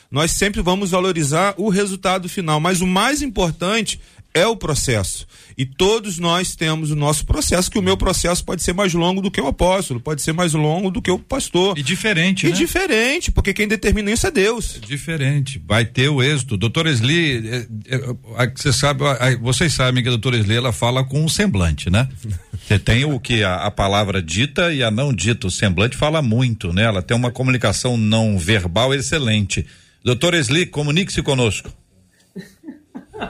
[0.08, 3.98] Nós sempre vamos valorizar o resultado final, mas o mais importante
[4.32, 5.26] é o processo.
[5.58, 9.22] E todos nós temos o nosso processo, que o meu processo pode ser mais longo
[9.22, 11.76] do que o apóstolo, pode ser mais longo do que o pastor.
[11.78, 12.54] E diferente, E né?
[12.54, 14.78] diferente, porque quem determina isso é Deus.
[14.86, 16.58] Diferente, vai ter o êxito.
[16.58, 19.02] Doutora Esli, é, é, é, você sabe,
[19.40, 22.06] vocês sabem que a doutora Esli ela fala com um semblante, né?
[22.66, 25.46] Você tem o que a, a palavra dita e a não dita.
[25.46, 26.82] O semblante fala muito, né?
[26.82, 29.64] Ela tem uma comunicação não verbal excelente.
[30.02, 31.72] Doutora Esli, comunique-se conosco.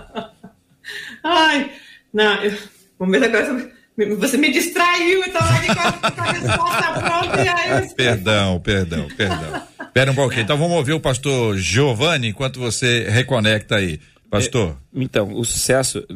[1.22, 1.70] Ai,
[2.14, 2.56] não, eu,
[2.98, 3.72] agora.
[4.18, 8.60] Você me distraiu, eu tava ali com a, com a resposta pronta e aí Perdão,
[8.60, 9.62] perdão, perdão.
[9.80, 10.42] Espera um pouquinho.
[10.42, 14.00] Então vamos ouvir o pastor Giovanni enquanto você reconecta aí.
[14.30, 14.76] Pastor.
[14.94, 16.06] Então, o sucesso,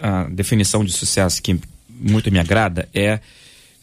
[0.00, 1.60] a definição de sucesso que
[2.00, 3.20] muito me agrada é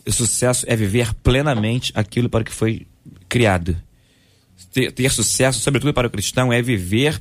[0.06, 2.88] o sucesso é viver plenamente aquilo para que foi
[3.28, 3.76] criado.
[4.72, 7.20] Ter, ter sucesso, sobretudo para o cristão, é viver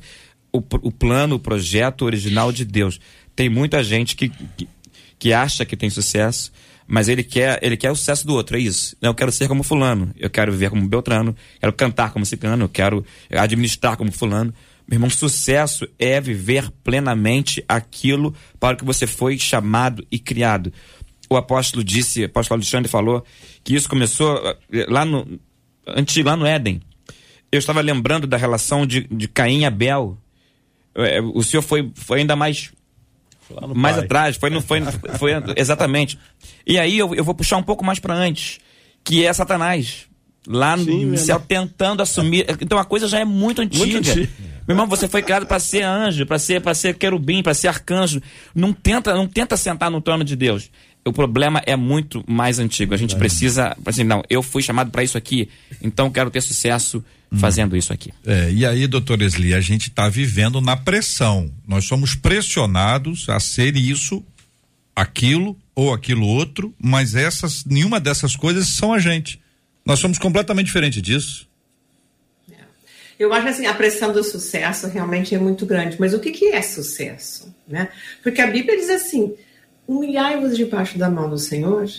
[0.51, 2.99] o, o plano, o projeto original de Deus.
[3.35, 4.67] Tem muita gente que, que,
[5.19, 6.51] que acha que tem sucesso,
[6.87, 8.95] mas ele quer, ele quer o sucesso do outro, é isso.
[9.01, 12.69] Eu quero ser como fulano, eu quero viver como Beltrano, quero cantar como ciclano, eu
[12.69, 14.53] quero administrar como fulano.
[14.87, 20.71] Meu irmão, sucesso é viver plenamente aquilo para o que você foi chamado e criado.
[21.29, 23.23] O apóstolo disse, o apóstolo Alexandre falou
[23.63, 24.37] que isso começou
[24.71, 25.39] eh, lá no
[25.85, 26.81] antigo, lá no Éden.
[27.51, 30.17] Eu estava lembrando da relação de, de Caim e Abel.
[30.95, 32.71] Eh, O senhor foi, foi ainda mais
[33.75, 34.05] mais pai.
[34.05, 34.81] atrás, foi, não foi,
[35.17, 36.17] foi exatamente.
[36.65, 38.59] E aí eu, eu vou puxar um pouco mais para antes,
[39.03, 40.05] que é Satanás.
[40.49, 41.21] Lá no Sim, verdade.
[41.21, 42.45] céu tentando assumir.
[42.61, 43.99] Então a coisa já é muito antiga.
[43.99, 44.29] antiga.
[44.67, 47.69] Meu irmão, você foi criado para ser anjo, para ser para ser querubim, para ser
[47.69, 48.21] arcanjo.
[48.53, 50.69] Não tenta, não tenta sentar no trono de Deus.
[51.05, 52.93] O problema é muito mais antigo.
[52.93, 55.47] A gente precisa, assim, não, eu fui chamado para isso aqui,
[55.81, 57.01] então quero ter sucesso
[57.31, 58.11] fazendo isso aqui.
[58.25, 61.49] É, e aí, doutor Esli, a gente está vivendo na pressão.
[61.65, 64.23] Nós somos pressionados a ser isso,
[64.95, 69.39] aquilo ou aquilo outro, mas essas, nenhuma dessas coisas são a gente.
[69.85, 71.47] Nós somos completamente diferente disso.
[73.19, 75.97] Eu acho assim, a pressão do sucesso realmente é muito grande.
[75.99, 77.53] Mas o que, que é sucesso?
[77.67, 77.89] Né?
[78.21, 79.35] Porque a Bíblia diz assim:
[79.87, 81.89] humilhai-vos debaixo da mão do Senhor,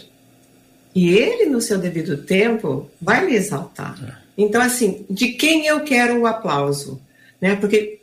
[0.95, 4.23] e Ele, no seu devido tempo, vai lhe exaltar.
[4.37, 7.01] Então, assim, de quem eu quero o aplauso?
[7.41, 7.57] Né?
[7.57, 7.99] Porque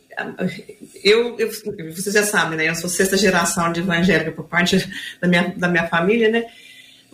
[1.03, 1.49] eu, eu,
[1.93, 2.69] vocês já sabem, né?
[2.69, 4.89] Eu sou sexta geração de evangélica por parte
[5.21, 6.45] da minha, da minha família, né?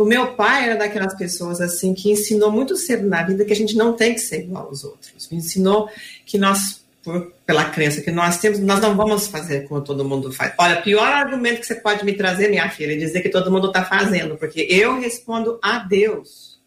[0.01, 3.55] O meu pai era daquelas pessoas assim que ensinou muito cedo na vida que a
[3.55, 5.29] gente não tem que ser igual aos outros.
[5.29, 5.87] Me ensinou
[6.25, 10.33] que nós, por, pela crença que nós temos, nós não vamos fazer como todo mundo
[10.33, 10.55] faz.
[10.57, 13.67] Olha, pior argumento que você pode me trazer, minha filha, é dizer que todo mundo
[13.67, 16.59] está fazendo, porque eu respondo a Deus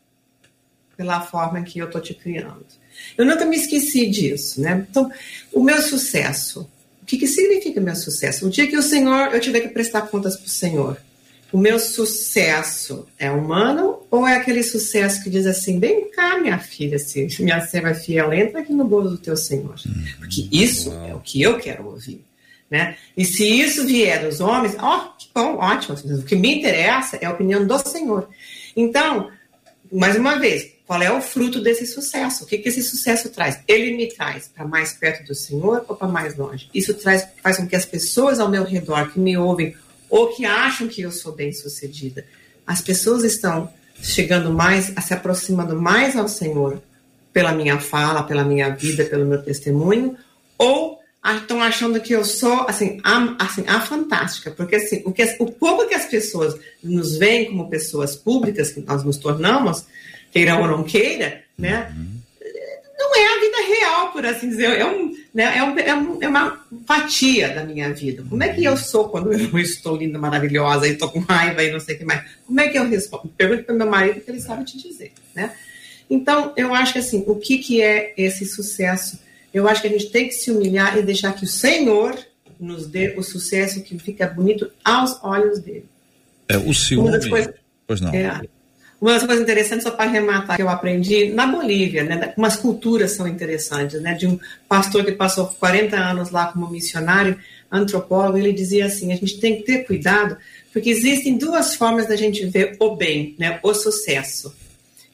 [0.96, 2.64] pela forma que eu estou te criando.
[3.18, 4.86] Eu nunca me esqueci disso, né?
[4.88, 5.10] Então,
[5.52, 6.70] o meu sucesso,
[7.02, 8.46] o que, que significa meu sucesso?
[8.46, 10.96] O dia que o Senhor, eu tiver que prestar contas para o Senhor,
[11.54, 16.58] o meu sucesso é humano ou é aquele sucesso que diz assim, vem cá, minha
[16.58, 19.76] filha, se minha serva fiel, entra aqui no bolo do teu Senhor.
[20.18, 22.24] Porque isso é o que eu quero ouvir.
[22.68, 22.96] Né?
[23.16, 25.96] E se isso vier dos homens, ó, que bom, ótimo.
[26.18, 28.28] O que me interessa é a opinião do Senhor.
[28.74, 29.30] Então,
[29.92, 32.42] mais uma vez, qual é o fruto desse sucesso?
[32.42, 33.60] O que, que esse sucesso traz?
[33.68, 36.68] Ele me traz para mais perto do Senhor ou para mais longe?
[36.74, 39.76] Isso traz, faz com que as pessoas ao meu redor que me ouvem
[40.14, 42.24] ou que acham que eu sou bem sucedida,
[42.64, 43.68] as pessoas estão
[44.00, 46.80] chegando mais, se aproximando mais ao Senhor
[47.32, 50.16] pela minha fala, pela minha vida, pelo meu testemunho,
[50.56, 55.24] ou estão achando que eu sou assim a, assim, a fantástica, porque assim, o, que
[55.40, 59.84] o pouco que as pessoas nos veem como pessoas públicas que nós nos tornamos,
[60.30, 61.92] queira ou não queira, né?
[62.96, 64.78] Não é a vida real, por assim dizer.
[64.78, 68.24] É, um, né, é, um, é, um, é uma fatia da minha vida.
[68.28, 71.72] Como é que eu sou quando eu estou linda, maravilhosa, e estou com raiva e
[71.72, 72.22] não sei o que mais?
[72.46, 73.28] Como é que eu respondo?
[73.36, 75.52] Pergunte para meu marido que ele sabe te dizer, né?
[76.08, 79.18] Então, eu acho que assim, o que, que é esse sucesso?
[79.52, 82.16] Eu acho que a gente tem que se humilhar e deixar que o Senhor
[82.60, 85.86] nos dê o sucesso que fica bonito aos olhos dele.
[86.48, 87.28] É, o ciúme.
[87.28, 87.54] coisas-
[87.86, 88.14] Pois não.
[88.14, 88.40] É.
[89.00, 92.32] Uma das coisas interessantes, só para arrematar, que eu aprendi na Bolívia, né?
[92.36, 94.14] Umas culturas são interessantes, né?
[94.14, 94.38] De um
[94.68, 97.38] pastor que passou 40 anos lá como missionário,
[97.70, 100.36] antropólogo, ele dizia assim: a gente tem que ter cuidado,
[100.72, 103.58] porque existem duas formas da gente ver o bem, né?
[103.62, 104.54] O sucesso.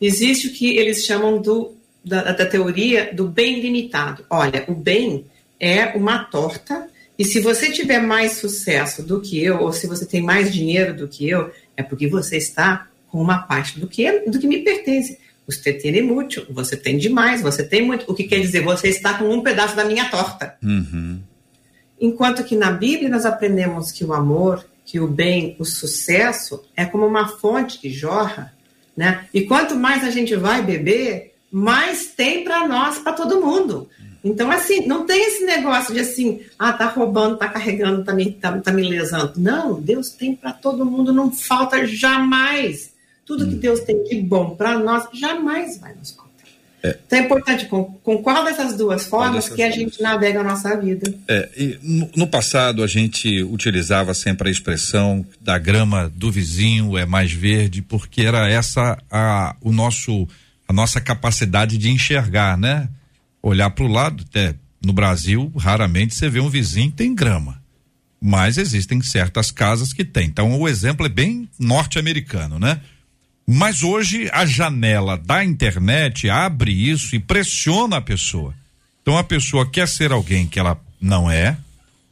[0.01, 1.75] Existe o que eles chamam do,
[2.05, 4.25] da, da teoria do bem limitado.
[4.31, 5.27] Olha, o bem
[5.59, 10.07] é uma torta, e se você tiver mais sucesso do que eu, ou se você
[10.07, 14.21] tem mais dinheiro do que eu, é porque você está com uma parte do que,
[14.21, 15.19] do que me pertence.
[15.47, 18.11] Você tem muito, você tem demais, você tem muito.
[18.11, 18.63] O que quer dizer?
[18.63, 20.57] Você está com um pedaço da minha torta.
[20.63, 21.21] Uhum.
[22.01, 26.87] Enquanto que na Bíblia nós aprendemos que o amor, que o bem, o sucesso é
[26.87, 28.55] como uma fonte que jorra,
[28.97, 29.27] né?
[29.35, 33.89] E quanto mais a gente vai beber, mais tem para nós, para todo mundo.
[34.23, 38.31] Então, assim, não tem esse negócio de assim, ah, tá roubando, tá carregando, tá me,
[38.31, 39.33] tá, tá me lesando.
[39.37, 42.90] Não, Deus tem para todo mundo, não falta jamais.
[43.31, 46.31] Tudo que Deus tem de bom para nós, jamais vai nos faltar.
[46.83, 50.43] Então é importante com, com qual dessas duas formas dessas que a gente navega a
[50.43, 51.15] nossa vida.
[51.29, 57.07] É, no, no passado a gente utilizava sempre a expressão da grama do vizinho é
[57.07, 60.27] mais verde, porque era essa a, o nosso,
[60.67, 62.89] a nossa capacidade de enxergar, né?
[63.41, 67.63] Olhar para o lado, até no Brasil, raramente você vê um vizinho que tem grama.
[68.21, 70.27] Mas existem certas casas que têm.
[70.27, 72.81] Então o exemplo é bem norte-americano, né?
[73.47, 78.55] Mas hoje a janela da internet abre isso e pressiona a pessoa.
[79.03, 81.57] Então a pessoa quer ser alguém que ela não é,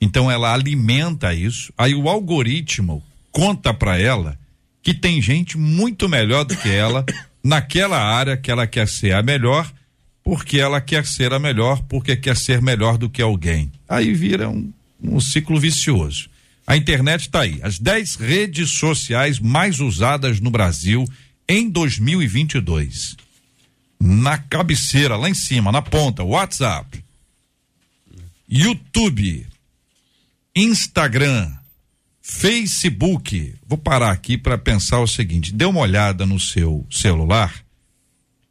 [0.00, 1.72] então ela alimenta isso.
[1.76, 4.38] Aí o algoritmo conta para ela
[4.82, 7.04] que tem gente muito melhor do que ela
[7.44, 9.70] naquela área que ela quer ser a melhor,
[10.24, 13.70] porque ela quer ser a melhor, porque quer ser melhor do que alguém.
[13.88, 14.72] Aí vira um,
[15.02, 16.28] um ciclo vicioso.
[16.68, 17.58] A internet está aí.
[17.62, 21.08] As 10 redes sociais mais usadas no Brasil
[21.48, 23.16] em 2022.
[23.98, 27.02] Na cabeceira, lá em cima, na ponta, WhatsApp,
[28.46, 29.46] YouTube,
[30.54, 31.50] Instagram,
[32.20, 33.54] Facebook.
[33.66, 37.64] Vou parar aqui para pensar o seguinte: dê uma olhada no seu celular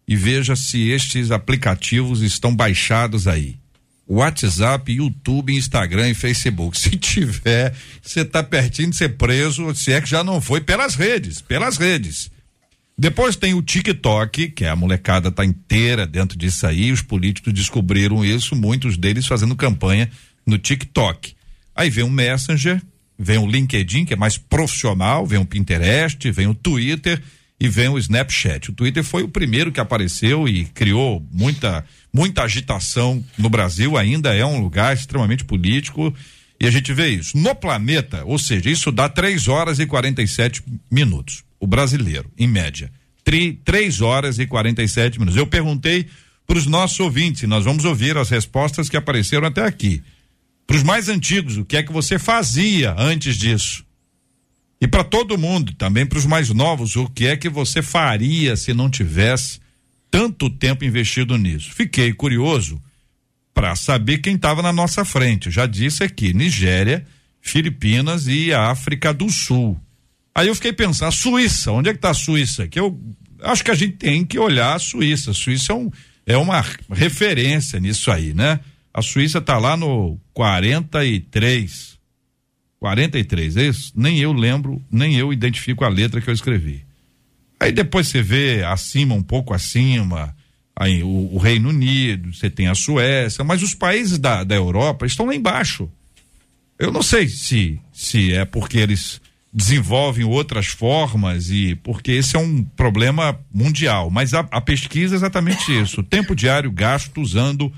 [0.07, 3.59] e veja se estes aplicativos estão baixados aí.
[4.07, 6.77] WhatsApp, YouTube, Instagram e Facebook.
[6.79, 10.95] Se tiver, você está pertinho de ser preso, se é que já não foi pelas
[10.95, 12.31] redes, pelas redes.
[12.97, 18.25] Depois tem o TikTok, que a molecada tá inteira dentro disso aí, os políticos descobriram
[18.25, 20.09] isso, muitos deles fazendo campanha
[20.45, 21.35] no TikTok.
[21.75, 22.81] Aí vem o Messenger,
[23.19, 27.21] vem o LinkedIn, que é mais profissional, vem o Pinterest, vem o Twitter
[27.59, 28.69] e vem o Snapchat.
[28.69, 34.33] O Twitter foi o primeiro que apareceu e criou muita muita agitação no Brasil, ainda
[34.33, 36.13] é um lugar extremamente político
[36.59, 37.37] e a gente vê isso.
[37.37, 41.43] No planeta, ou seja, isso dá 3 horas e 47 minutos.
[41.59, 42.91] O brasileiro, em média.
[43.23, 45.37] 3 horas e 47 minutos.
[45.37, 46.07] Eu perguntei
[46.47, 50.01] para os nossos ouvintes, e nós vamos ouvir as respostas que apareceram até aqui.
[50.65, 53.85] Para os mais antigos, o que é que você fazia antes disso?
[54.79, 58.55] E para todo mundo, também para os mais novos, o que é que você faria
[58.55, 59.59] se não tivesse
[60.11, 61.71] tanto tempo investido nisso?
[61.73, 62.81] Fiquei curioso
[63.53, 65.49] para saber quem estava na nossa frente.
[65.49, 67.05] Já disse aqui: Nigéria,
[67.41, 69.79] Filipinas e África do Sul.
[70.33, 72.67] Aí eu fiquei pensando, Suíça, onde é que está a Suíça?
[72.67, 72.99] Que eu
[73.41, 75.31] acho que a gente tem que olhar a Suíça.
[75.31, 75.89] A Suíça é, um,
[76.27, 78.59] é uma referência nisso aí, né?
[78.93, 81.96] A Suíça está lá no 43.
[82.79, 83.91] 43, é isso?
[83.95, 86.85] Nem eu lembro, nem eu identifico a letra que eu escrevi.
[87.59, 90.35] Aí depois você vê acima, um pouco acima,
[90.75, 95.05] aí o, o Reino Unido, você tem a Suécia, mas os países da, da Europa
[95.05, 95.89] estão lá embaixo.
[96.77, 99.19] Eu não sei se, se é porque eles
[99.51, 105.17] desenvolvem outras formas e porque esse é um problema mundial, mas a, a pesquisa é
[105.17, 107.73] exatamente isso, tempo diário gasto usando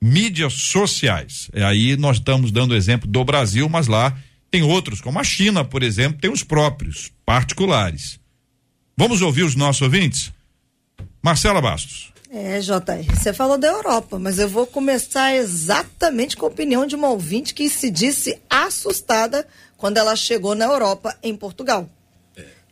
[0.00, 1.50] mídias sociais.
[1.52, 4.16] É aí nós estamos dando exemplo do Brasil, mas lá
[4.50, 8.18] tem outros, como a China, por exemplo, tem os próprios particulares.
[8.96, 10.32] Vamos ouvir os nossos ouvintes?
[11.22, 12.12] Marcela Bastos.
[12.30, 16.94] É, JR, você falou da Europa, mas eu vou começar exatamente com a opinião de
[16.94, 19.46] uma ouvinte que se disse assustada
[19.78, 21.88] quando ela chegou na Europa, em Portugal.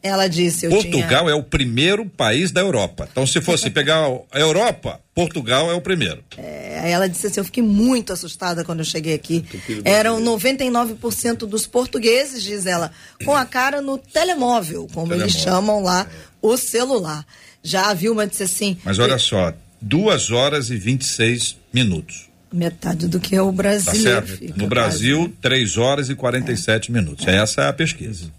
[0.06, 1.32] Ela disse: eu Portugal tinha...
[1.32, 3.08] é o primeiro país da Europa.
[3.10, 6.22] Então, se fosse pegar a Europa, Portugal é o primeiro.
[6.36, 9.44] É, aí ela disse assim: eu fiquei muito assustada quando eu cheguei aqui.
[9.84, 12.90] Eram 99% dos portugueses, diz ela,
[13.24, 16.06] com a cara no telemóvel, como eles Telemóvel, chamam lá,
[16.40, 17.24] o celular.
[17.62, 22.28] Já a Vilma disse assim: Mas olha só, duas horas e 26 minutos.
[22.52, 24.26] metade do que é o Tá brasileiro.
[24.26, 24.38] certo?
[24.38, 27.26] fica No Brasil, três horas e 47 minutos.
[27.26, 28.30] Essa é a pesquisa.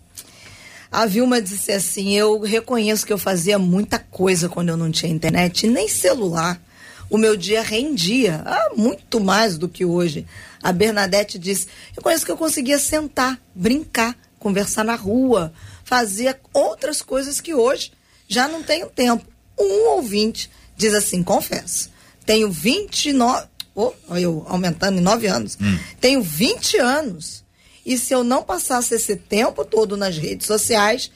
[0.91, 5.11] A Vilma disse assim: Eu reconheço que eu fazia muita coisa quando eu não tinha
[5.11, 6.61] internet, nem celular.
[7.09, 10.25] O meu dia rendia, ah, muito mais do que hoje.
[10.61, 17.01] A Bernadette disse: Eu conheço que eu conseguia sentar, brincar, conversar na rua, fazia outras
[17.01, 17.91] coisas que hoje
[18.27, 19.25] já não tenho tempo.
[19.57, 21.89] Um ouvinte diz assim: Confesso,
[22.25, 23.47] tenho 29.
[23.73, 25.57] Oh, eu aumentando em 9 anos.
[26.01, 27.43] Tenho 20 anos.
[27.87, 31.09] E se eu não passasse esse tempo todo nas redes sociais,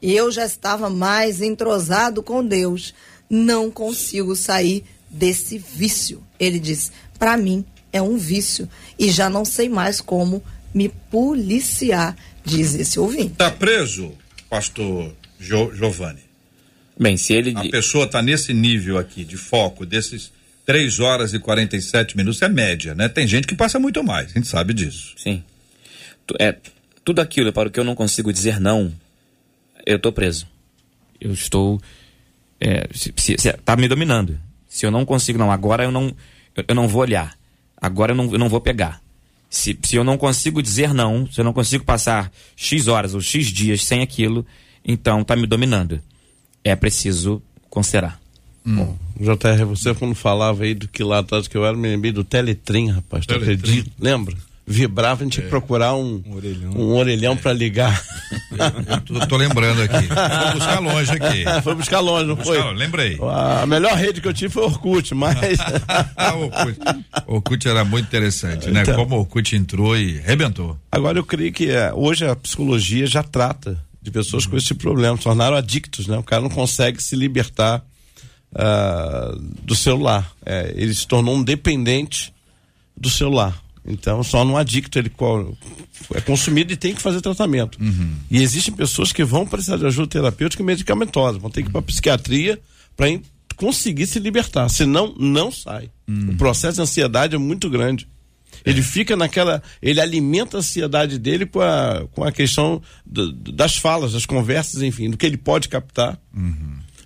[0.00, 2.94] eu já estava mais entrosado com Deus.
[3.28, 6.22] Não consigo sair desse vício.
[6.38, 8.68] Ele disse: para mim é um vício
[8.98, 10.42] e já não sei mais como
[10.72, 13.34] me policiar, diz esse ouvinte.
[13.36, 14.12] Tá preso,
[14.48, 16.20] pastor Jo- Giovanni?
[16.98, 17.52] Bem, se ele.
[17.56, 20.30] A pessoa tá nesse nível aqui de foco, desses
[20.64, 23.08] três horas e 47 minutos, é média, né?
[23.08, 25.14] Tem gente que passa muito mais, a gente sabe disso.
[25.16, 25.42] Sim.
[26.38, 26.56] É,
[27.04, 28.92] tudo aquilo para o que eu não consigo dizer não,
[29.86, 30.46] eu estou preso.
[31.20, 31.80] Eu estou.
[32.60, 34.38] É, se, se- se- tá me dominando.
[34.68, 36.14] Se eu não consigo, não, agora eu não,
[36.56, 37.36] eu, eu não vou olhar.
[37.76, 39.00] Agora eu não, eu não vou pegar.
[39.50, 43.20] Se, se eu não consigo dizer não, se eu não consigo passar X horas ou
[43.20, 44.46] X dias sem aquilo,
[44.84, 46.00] então tá me dominando.
[46.64, 48.20] É preciso considerar.
[48.64, 52.12] Bom, JR, você quando falava aí do que lá atrás que eu era, me lembrei
[52.12, 53.26] do Teletrim, rapaz.
[53.26, 53.90] Tu acredita?
[53.98, 54.36] Lembra?
[54.66, 56.70] Vibrava, a gente tinha que procurar um, Um orelhão.
[56.72, 58.02] um orelhão para ligar.
[59.04, 60.06] Tô, tô lembrando aqui.
[60.06, 61.62] Vou buscar longe aqui.
[61.62, 62.56] foi buscar longe, não foi?
[62.56, 63.18] Buscar longe, lembrei.
[63.20, 65.58] A melhor rede que eu tive foi Orkut, mas.
[66.16, 66.78] Ah, o Orkut.
[67.26, 68.82] Orkut era muito interessante, né?
[68.82, 68.94] Então.
[68.94, 70.78] Como o Orkut entrou e rebentou.
[70.90, 75.16] Agora eu creio que é, hoje a psicologia já trata de pessoas com esse problema,
[75.16, 76.16] se tornaram adictos, né?
[76.18, 77.84] O cara não consegue se libertar
[78.54, 80.30] ah, do celular.
[80.44, 82.32] É, ele se tornou um dependente
[82.96, 83.60] do celular.
[83.84, 85.10] Então, só no adicto ele
[86.14, 87.78] é consumido e tem que fazer tratamento.
[88.30, 91.72] E existem pessoas que vão precisar de ajuda terapêutica e medicamentosa, vão ter que ir
[91.72, 92.60] para psiquiatria
[92.96, 93.06] para
[93.56, 95.90] conseguir se libertar, senão não sai.
[96.30, 98.06] O processo de ansiedade é muito grande.
[98.64, 99.60] Ele fica naquela.
[99.80, 104.82] Ele alimenta a ansiedade dele com a, com a questão do- das falas, das conversas,
[104.82, 106.16] enfim, do que ele pode captar.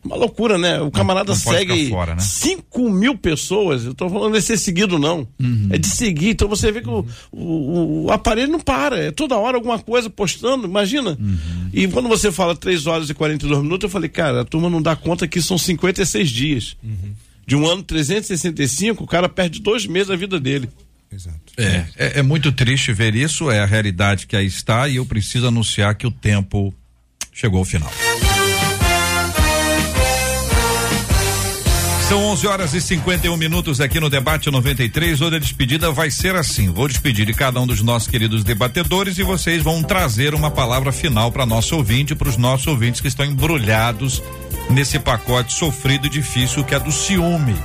[0.06, 0.80] Uma loucura, né?
[0.80, 2.20] O camarada não pode segue fora, né?
[2.20, 3.84] 5 mil pessoas.
[3.84, 5.26] Eu tô falando de ser seguido, não.
[5.70, 6.30] É de seguir.
[6.30, 8.98] Então você vê que o, o, o aparelho não para.
[8.98, 11.18] É toda hora alguma coisa postando, imagina.
[11.72, 14.80] E quando você fala 3 horas e 42 minutos, eu falei, cara, a turma não
[14.80, 16.76] dá conta que são 56 dias.
[17.46, 20.68] De um ano 365, o cara perde dois meses da vida dele.
[21.12, 21.38] Exato.
[21.56, 25.06] É, é, é muito triste ver isso, é a realidade que aí está e eu
[25.06, 26.74] preciso anunciar que o tempo
[27.32, 27.90] chegou ao final.
[32.08, 35.20] São 11 horas e 51 minutos aqui no debate 93.
[35.20, 36.70] Hoje a despedida vai ser assim.
[36.70, 40.92] Vou despedir de cada um dos nossos queridos debatedores e vocês vão trazer uma palavra
[40.92, 44.22] final para nosso ouvinte, para os nossos ouvintes que estão embrulhados
[44.70, 47.56] nesse pacote sofrido e difícil que é do ciúme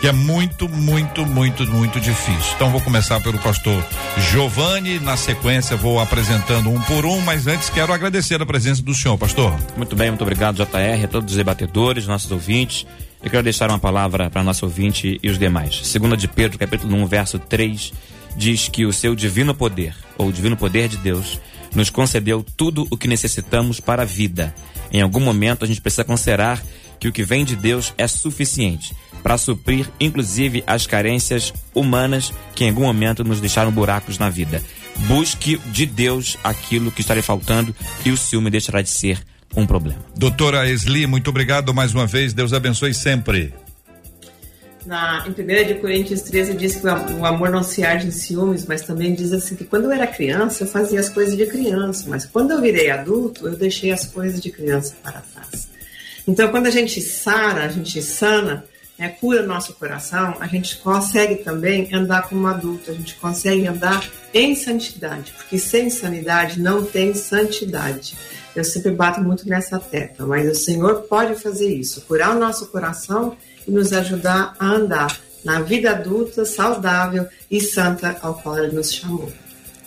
[0.00, 2.52] que é muito, muito, muito, muito difícil.
[2.54, 3.84] Então vou começar pelo pastor
[4.30, 8.94] Giovanni, na sequência vou apresentando um por um, mas antes quero agradecer a presença do
[8.94, 9.52] senhor, pastor.
[9.76, 12.86] Muito bem, muito obrigado, JR, a todos os debatedores, nossos ouvintes.
[13.22, 15.80] Eu quero deixar uma palavra para nosso ouvinte e os demais.
[15.84, 17.92] Segunda de Pedro, capítulo 1, verso 3,
[18.36, 21.40] diz que o seu divino poder, ou o divino poder de Deus,
[21.74, 24.54] nos concedeu tudo o que necessitamos para a vida.
[24.92, 26.62] Em algum momento a gente precisa considerar
[27.00, 32.64] que o que vem de Deus é suficiente para suprir, inclusive, as carências humanas que
[32.64, 34.62] em algum momento nos deixaram buracos na vida.
[35.08, 39.20] Busque de Deus aquilo que está lhe faltando e o ciúme deixará de ser
[39.56, 39.98] um problema.
[40.16, 42.32] Doutora Esli, muito obrigado mais uma vez.
[42.32, 43.52] Deus abençoe sempre.
[44.86, 48.06] Na, em 1 de Coríntios 13 diz que o am- o amor não se arde
[48.06, 51.36] em ciúmes, mas também diz assim que quando eu era criança eu fazia as coisas
[51.36, 55.68] de criança, mas quando eu virei adulto eu deixei as coisas de criança para trás.
[56.26, 58.64] Então quando a gente sara, a gente sana,
[58.98, 64.08] né, cura nosso coração, a gente consegue também andar como adulto, a gente consegue andar
[64.32, 68.14] em santidade, porque sem sanidade não tem santidade.
[68.58, 72.66] Eu sempre bato muito nessa tecla, mas o Senhor pode fazer isso, curar o nosso
[72.66, 73.36] coração
[73.66, 78.92] e nos ajudar a andar na vida adulta, saudável e santa ao qual Ele nos
[78.92, 79.32] chamou.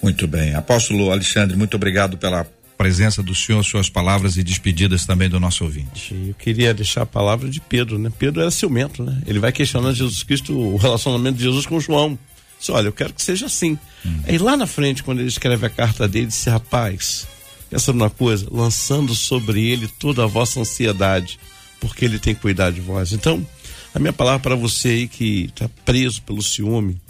[0.01, 0.55] Muito bem.
[0.55, 2.47] Apóstolo Alexandre, muito obrigado pela
[2.77, 6.15] presença do senhor, suas palavras e despedidas também do nosso ouvinte.
[6.29, 8.11] Eu queria deixar a palavra de Pedro, né?
[8.17, 9.21] Pedro era ciumento, né?
[9.27, 12.17] Ele vai questionando Jesus Cristo, o relacionamento de Jesus com João.
[12.57, 13.77] Disse, olha, eu quero que seja assim.
[14.25, 17.27] Aí lá na frente, quando ele escreve a carta dele, disse, rapaz,
[17.71, 21.39] pensa numa coisa, lançando sobre ele toda a vossa ansiedade,
[21.79, 23.13] porque ele tem cuidado de vós.
[23.13, 23.47] Então,
[23.95, 27.01] a minha palavra para você aí que está preso pelo ciúme,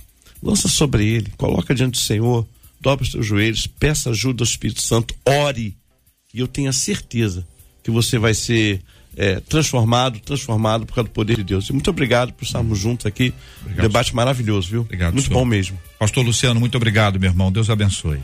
[0.42, 2.46] lança sobre ele, coloca diante do Senhor,
[2.80, 5.76] dobra os teus joelhos, peça ajuda ao Espírito Santo, ore,
[6.32, 7.46] e eu tenho a certeza
[7.84, 8.82] que você vai ser
[9.18, 11.68] é, transformado, transformado por causa do poder de Deus.
[11.70, 13.34] E muito obrigado por estarmos juntos aqui.
[13.62, 14.82] Obrigado, Debate maravilhoso, viu?
[14.82, 15.40] Obrigado, Muito senhor.
[15.40, 15.78] bom mesmo.
[15.98, 17.52] Pastor Luciano, muito obrigado, meu irmão.
[17.52, 18.20] Deus abençoe.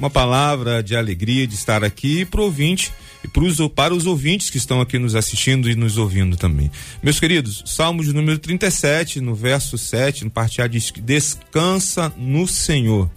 [0.00, 2.90] Uma palavra de alegria de estar aqui pro ouvinte
[3.22, 6.70] e pros, para os ouvintes que estão aqui nos assistindo e nos ouvindo também.
[7.02, 12.10] Meus queridos, Salmo de número 37, no verso 7, no parte A diz que descansa
[12.16, 13.10] no Senhor.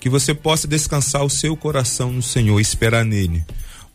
[0.00, 3.44] Que você possa descansar o seu coração no Senhor esperar nele.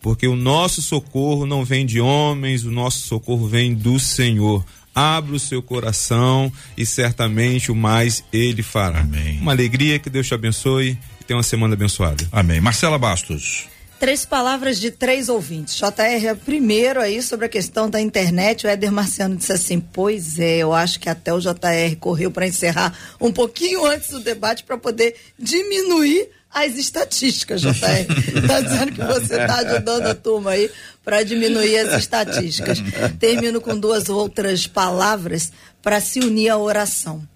[0.01, 4.63] Porque o nosso socorro não vem de homens, o nosso socorro vem do Senhor.
[4.95, 9.01] Abra o seu coração e certamente o mais ele fará.
[9.01, 9.39] Amém.
[9.41, 12.27] Uma alegria, que Deus te abençoe e tenha uma semana abençoada.
[12.31, 12.59] Amém.
[12.59, 13.67] Marcela Bastos.
[13.99, 15.75] Três palavras de três ouvintes.
[15.77, 18.65] JR é primeiro aí sobre a questão da internet.
[18.65, 22.45] O Éder Marciano disse assim: Pois é, eu acho que até o JR correu para
[22.45, 28.05] encerrar um pouquinho antes do debate para poder diminuir as estatísticas, JR.
[28.35, 30.69] Está dizendo que você está ajudando a turma aí
[31.03, 32.79] para diminuir as estatísticas.
[33.19, 35.51] Termino com duas outras palavras
[35.81, 37.27] para se unir à oração,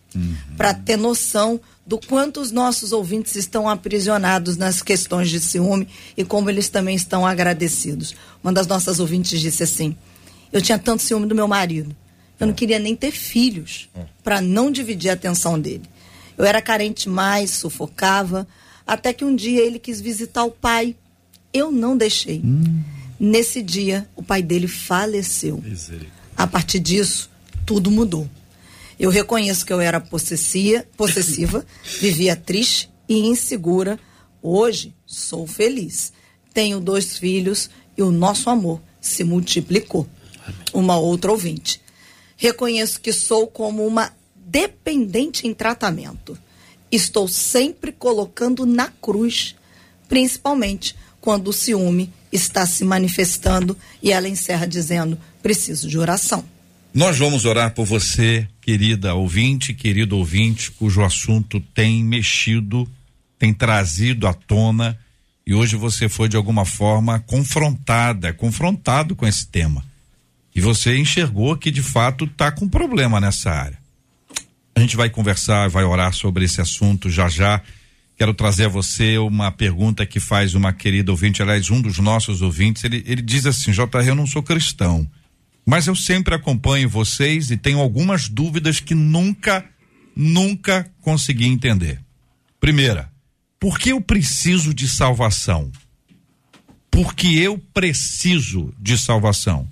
[0.56, 5.88] para ter noção do quanto os nossos ouvintes estão aprisionados nas questões de ciúme
[6.18, 8.16] e como eles também estão agradecidos.
[8.44, 9.96] Uma das nossas ouvintes disse assim:
[10.52, 11.96] Eu tinha tanto ciúme do meu marido,
[12.40, 13.90] eu não queria nem ter filhos
[14.24, 15.84] para não dividir a atenção dele.
[16.38, 18.48] Eu era carente mais, sufocava,
[18.86, 20.96] até que um dia ele quis visitar o pai.
[21.52, 22.42] Eu não deixei.
[23.20, 25.64] Nesse dia, o pai dele faleceu.
[26.36, 27.30] A partir disso,
[27.66, 28.30] tudo mudou.
[29.00, 31.66] Eu reconheço que eu era possessia, possessiva,
[32.00, 34.00] vivia triste e insegura.
[34.42, 36.12] Hoje, sou feliz.
[36.54, 40.08] Tenho dois filhos e o nosso amor se multiplicou.
[40.74, 41.82] Uma outra ouvinte.
[42.36, 46.38] Reconheço que sou como uma dependente em tratamento.
[46.92, 49.56] Estou sempre colocando na cruz,
[50.08, 56.46] principalmente quando o ciúme está se manifestando e ela encerra dizendo: preciso de oração.
[56.94, 62.90] Nós vamos orar por você, querida ouvinte, querido ouvinte, cujo assunto tem mexido,
[63.38, 64.98] tem trazido à tona
[65.46, 69.86] e hoje você foi de alguma forma confrontada, confrontado com esse tema.
[70.54, 73.78] E você enxergou que de fato está com problema nessa área.
[74.76, 77.62] A gente vai conversar, vai orar sobre esse assunto já já.
[78.18, 82.42] Quero trazer a você uma pergunta que faz uma querida ouvinte, aliás, um dos nossos
[82.42, 82.84] ouvintes.
[82.84, 85.08] Ele, ele diz assim: JR, eu não sou cristão,
[85.68, 89.66] mas eu sempre acompanho vocês e tenho algumas dúvidas que nunca,
[90.16, 92.00] nunca consegui entender.
[92.58, 93.12] Primeira,
[93.60, 95.70] por que eu preciso de salvação?
[96.90, 99.68] Porque eu preciso de salvação.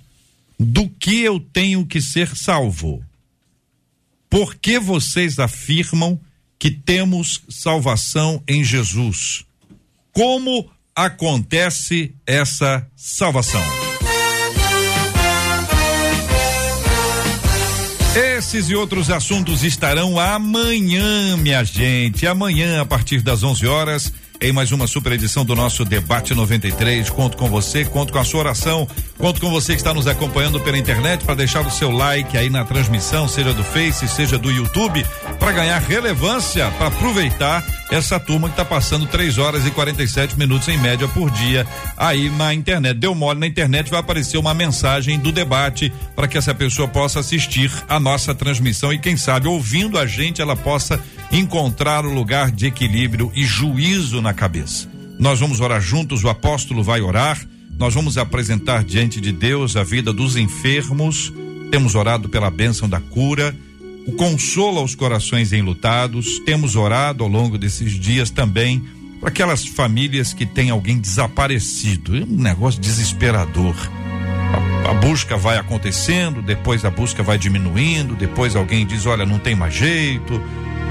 [0.60, 3.02] Do que eu tenho que ser salvo?
[4.28, 6.20] Por que vocês afirmam
[6.58, 9.46] que temos salvação em Jesus?
[10.12, 13.85] Como acontece essa salvação?
[18.16, 22.26] Esses e outros assuntos estarão amanhã, minha gente.
[22.26, 24.10] Amanhã, a partir das 11 horas,
[24.40, 27.08] em mais uma super edição do nosso Debate 93.
[27.10, 30.60] Conto com você, conto com a sua oração, conto com você que está nos acompanhando
[30.60, 34.50] pela internet para deixar o seu like aí na transmissão, seja do Face, seja do
[34.50, 35.04] YouTube,
[35.38, 40.68] para ganhar relevância, para aproveitar essa turma que está passando 3 horas e 47 minutos
[40.68, 41.66] em média por dia
[41.96, 42.98] aí na internet.
[42.98, 47.20] Deu mole na internet, vai aparecer uma mensagem do debate para que essa pessoa possa
[47.20, 51.00] assistir a nossa transmissão e, quem sabe, ouvindo a gente, ela possa
[51.30, 54.88] encontrar o lugar de equilíbrio e juízo na cabeça.
[55.18, 57.40] Nós vamos orar juntos, o apóstolo vai orar,
[57.78, 61.32] nós vamos apresentar diante de Deus a vida dos enfermos,
[61.70, 63.54] temos orado pela bênção da cura,
[64.06, 68.82] o consolo aos corações enlutados, temos orado ao longo desses dias também
[69.18, 73.74] para aquelas famílias que têm alguém desaparecido, é um negócio desesperador.
[74.84, 79.38] A, a busca vai acontecendo, depois a busca vai diminuindo, depois alguém diz, olha, não
[79.38, 80.40] tem mais jeito,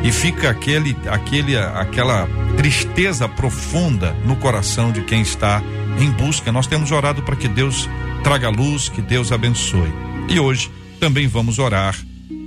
[0.06, 5.64] e fica aquele, aquele, aquela tristeza profunda no coração de quem está
[6.00, 6.52] em busca.
[6.52, 7.90] Nós temos orado para que Deus
[8.24, 9.92] traga luz, que Deus abençoe.
[10.30, 11.98] E hoje também vamos orar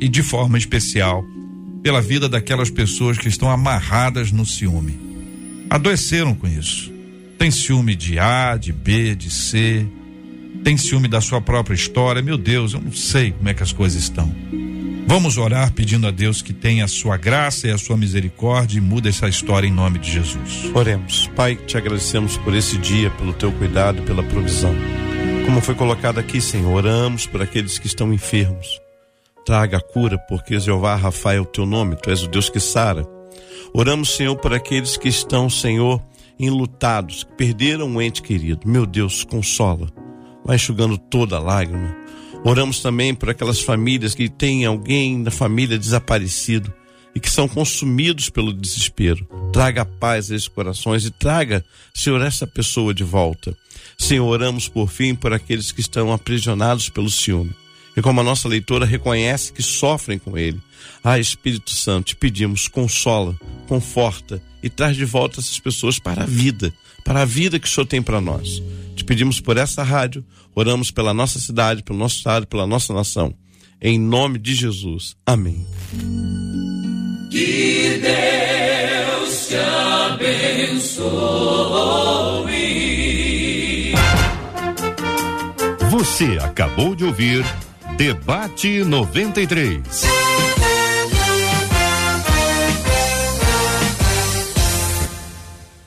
[0.01, 1.25] e de forma especial
[1.83, 4.97] pela vida daquelas pessoas que estão amarradas no ciúme.
[5.69, 6.93] Adoeceram com isso.
[7.37, 9.85] Tem ciúme de A, de B, de C,
[10.63, 12.23] tem ciúme da sua própria história.
[12.23, 14.33] Meu Deus, eu não sei como é que as coisas estão.
[15.09, 18.81] Vamos orar pedindo a Deus que tenha a sua graça e a sua misericórdia e
[18.81, 20.71] muda essa história em nome de Jesus.
[20.75, 21.27] Oremos.
[21.29, 24.75] Pai, te agradecemos por esse dia, pelo teu cuidado e pela provisão.
[25.47, 28.79] Como foi colocado aqui, Senhor, oramos por aqueles que estão enfermos.
[29.47, 32.61] Traga a cura, porque Jeová Rafa é o teu nome, tu és o Deus que
[32.61, 33.03] sara.
[33.73, 36.03] Oramos, Senhor, por aqueles que estão, Senhor,
[36.39, 38.69] enlutados, que perderam um ente querido.
[38.69, 39.89] Meu Deus, consola.
[40.45, 41.97] Vai enxugando toda lágrima.
[42.45, 46.73] Oramos também por aquelas famílias que têm alguém da família desaparecido
[47.15, 49.27] e que são consumidos pelo desespero.
[49.53, 53.57] Traga paz a esses corações e traga, Senhor, essa pessoa de volta.
[53.99, 57.51] Senhor, oramos por fim por aqueles que estão aprisionados pelo ciúme.
[57.97, 60.61] E como a nossa leitora reconhece que sofrem com ele.
[61.03, 63.37] Ah, Espírito Santo, te pedimos, consola,
[63.67, 66.73] conforta e traz de volta essas pessoas para a vida,
[67.05, 68.63] para a vida que o Senhor tem para nós.
[68.95, 70.25] Te pedimos por essa rádio,
[70.59, 73.33] oramos pela nossa cidade, pelo nosso estado, pela nossa nação.
[73.81, 75.15] Em nome de Jesus.
[75.25, 75.65] Amém.
[77.31, 79.55] Que Deus te
[80.13, 80.99] abençoe.
[85.91, 87.45] Você acabou de ouvir
[87.97, 89.79] Debate 93.